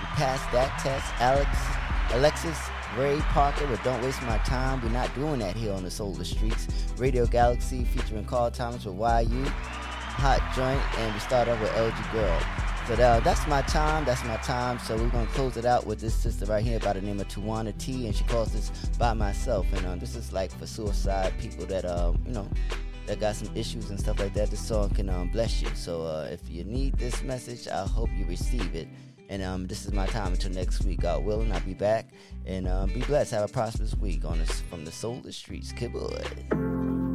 We 0.00 0.06
passed 0.16 0.50
that 0.52 0.78
test. 0.78 1.12
Alex, 1.20 1.48
Alexis 2.14 2.58
Ray 2.96 3.18
Parker 3.20 3.66
with 3.66 3.82
Don't 3.82 4.02
Waste 4.02 4.22
My 4.22 4.38
Time. 4.38 4.80
We're 4.80 4.88
not 4.90 5.14
doing 5.14 5.40
that 5.40 5.56
here 5.56 5.74
on 5.74 5.84
the 5.84 5.90
Solar 5.90 6.24
Streets. 6.24 6.68
Radio 6.96 7.26
Galaxy 7.26 7.84
featuring 7.84 8.24
Carl 8.24 8.50
Thomas 8.50 8.86
with 8.86 8.96
YU. 8.96 9.44
Hot 9.44 10.40
Joint. 10.56 10.98
And 11.00 11.12
we 11.12 11.20
start 11.20 11.48
off 11.48 11.60
with 11.60 11.70
LG 11.72 12.12
Girl. 12.12 12.67
So 12.88 12.96
that, 12.96 13.22
that's 13.22 13.46
my 13.46 13.60
time. 13.60 14.06
That's 14.06 14.24
my 14.24 14.38
time. 14.38 14.78
So 14.78 14.96
we're 14.96 15.10
gonna 15.10 15.26
close 15.26 15.58
it 15.58 15.66
out 15.66 15.84
with 15.84 16.00
this 16.00 16.14
sister 16.14 16.46
right 16.46 16.64
here 16.64 16.80
by 16.80 16.94
the 16.94 17.02
name 17.02 17.20
of 17.20 17.28
Tawana 17.28 17.76
T, 17.76 18.06
and 18.06 18.16
she 18.16 18.24
calls 18.24 18.50
this 18.54 18.70
"By 18.96 19.12
Myself." 19.12 19.66
And 19.74 19.84
um, 19.84 19.98
this 19.98 20.16
is 20.16 20.32
like 20.32 20.50
for 20.50 20.66
suicide 20.66 21.34
people 21.38 21.66
that 21.66 21.84
um, 21.84 22.18
you 22.26 22.32
know, 22.32 22.48
that 23.04 23.20
got 23.20 23.36
some 23.36 23.54
issues 23.54 23.90
and 23.90 24.00
stuff 24.00 24.18
like 24.18 24.32
that. 24.32 24.50
This 24.50 24.66
song 24.66 24.88
can 24.88 25.10
um, 25.10 25.28
bless 25.28 25.60
you. 25.60 25.68
So 25.74 26.06
uh, 26.06 26.30
if 26.32 26.48
you 26.48 26.64
need 26.64 26.96
this 26.96 27.22
message, 27.22 27.68
I 27.68 27.86
hope 27.86 28.08
you 28.16 28.24
receive 28.24 28.74
it. 28.74 28.88
And 29.28 29.42
um, 29.42 29.66
this 29.66 29.84
is 29.84 29.92
my 29.92 30.06
time 30.06 30.32
until 30.32 30.52
next 30.52 30.82
week. 30.84 31.02
God 31.02 31.26
willing, 31.26 31.52
I'll 31.52 31.60
be 31.60 31.74
back. 31.74 32.08
And 32.46 32.66
um, 32.66 32.88
be 32.88 33.02
blessed. 33.02 33.32
Have 33.32 33.50
a 33.50 33.52
prosperous 33.52 33.94
week 33.96 34.24
on 34.24 34.38
this 34.38 34.62
from 34.62 34.86
the 34.86 34.92
Solar 34.92 35.30
Streets. 35.30 35.72
Good 35.72 35.92
boy. 35.92 37.07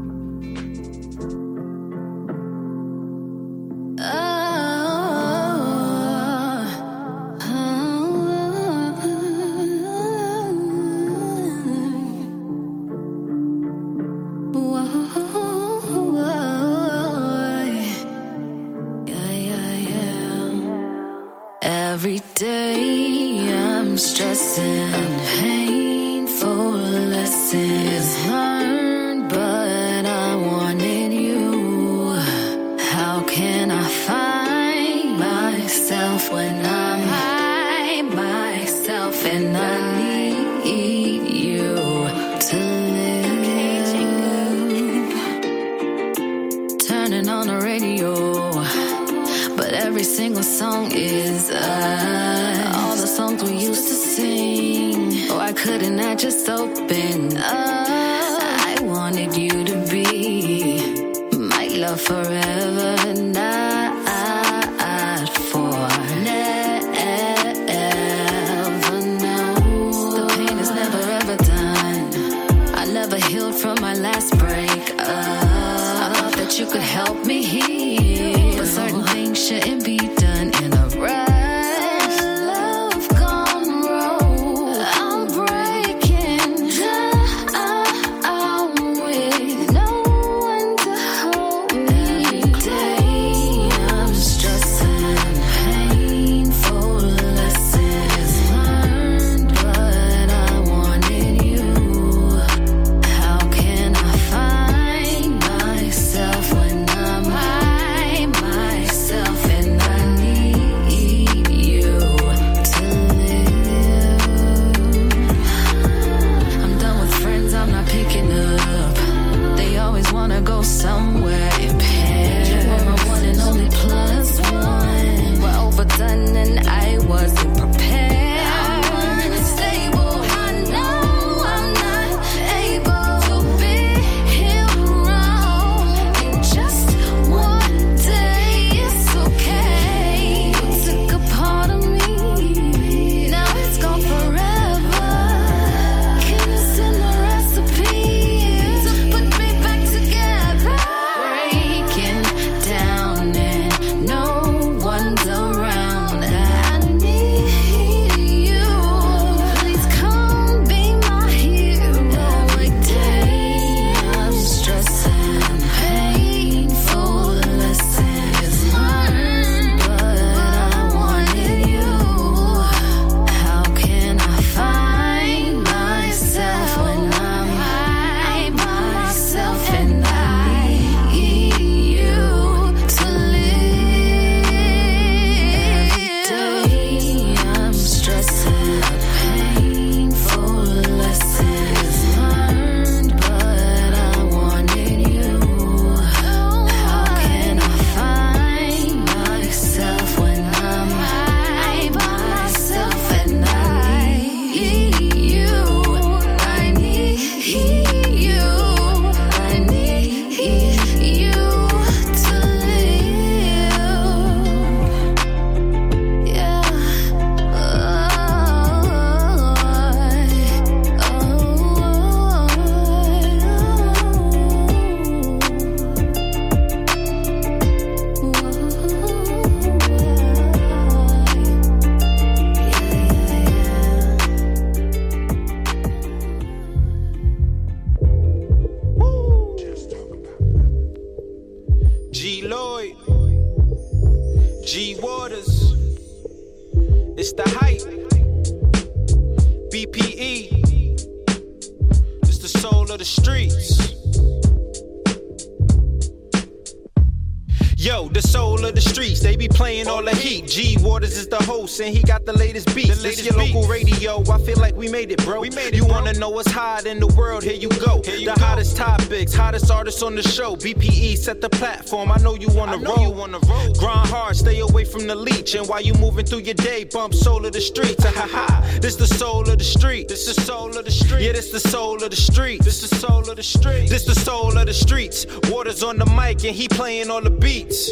Know 266.24 266.30
what's 266.30 266.52
hot 266.52 266.86
in 266.86 267.02
the 267.02 267.08
world? 267.20 267.44
Here 267.44 267.60
you 267.66 267.68
go. 267.68 268.02
Here 268.02 268.16
you 268.16 268.30
the 268.30 268.40
go. 268.40 268.46
hottest 268.46 268.78
topics, 268.78 269.34
hottest 269.34 269.70
artists 269.70 270.02
on 270.02 270.16
the 270.16 270.24
show. 270.24 270.56
BPE 270.56 271.18
set 271.18 271.42
the 271.42 271.50
platform. 271.50 272.14
I 272.14 272.18
know 272.20 272.36
you 272.36 272.48
wanna 272.52 272.78
roll. 272.78 273.02
You 273.02 273.10
wanna 273.10 273.40
roll. 273.40 273.74
Grind 273.74 274.08
hard, 274.08 274.38
stay 274.38 274.60
away 274.62 274.86
from 274.86 275.06
the 275.06 275.16
leech, 275.16 275.54
and 275.54 275.68
while 275.68 275.82
you 275.82 275.94
moving 275.96 276.26
through 276.26 276.44
your 276.50 276.54
day, 276.54 276.86
bump 276.86 277.14
soul 277.14 277.46
of 277.46 277.52
the 277.52 277.60
streets. 277.60 278.06
Ha 278.06 278.28
ha. 278.36 278.48
This 278.80 278.96
the 278.96 279.08
soul 279.08 279.50
of 279.50 279.58
the 279.58 279.66
street. 279.66 280.08
This 280.08 280.26
the 280.26 280.40
soul 280.42 280.78
of 280.78 280.86
the 280.86 280.92
street. 280.92 281.26
Yeah, 281.26 281.34
this 281.34 281.52
the 281.52 281.60
soul 281.60 282.02
of 282.02 282.10
the 282.10 282.16
street. 282.16 282.64
This 282.64 282.80
the 282.80 282.96
soul 282.96 283.30
of 283.30 283.36
the 283.36 283.44
street. 283.44 283.90
This 283.90 284.06
the 284.06 284.16
soul 284.16 284.58
of 284.58 284.66
the 284.66 284.74
streets. 284.74 285.26
Waters 285.50 285.84
on 285.84 285.98
the 285.98 286.06
mic, 286.06 286.46
and 286.46 286.56
he 286.56 286.70
playing 286.70 287.10
all 287.12 287.22
the 287.22 287.32
beats. 287.32 287.92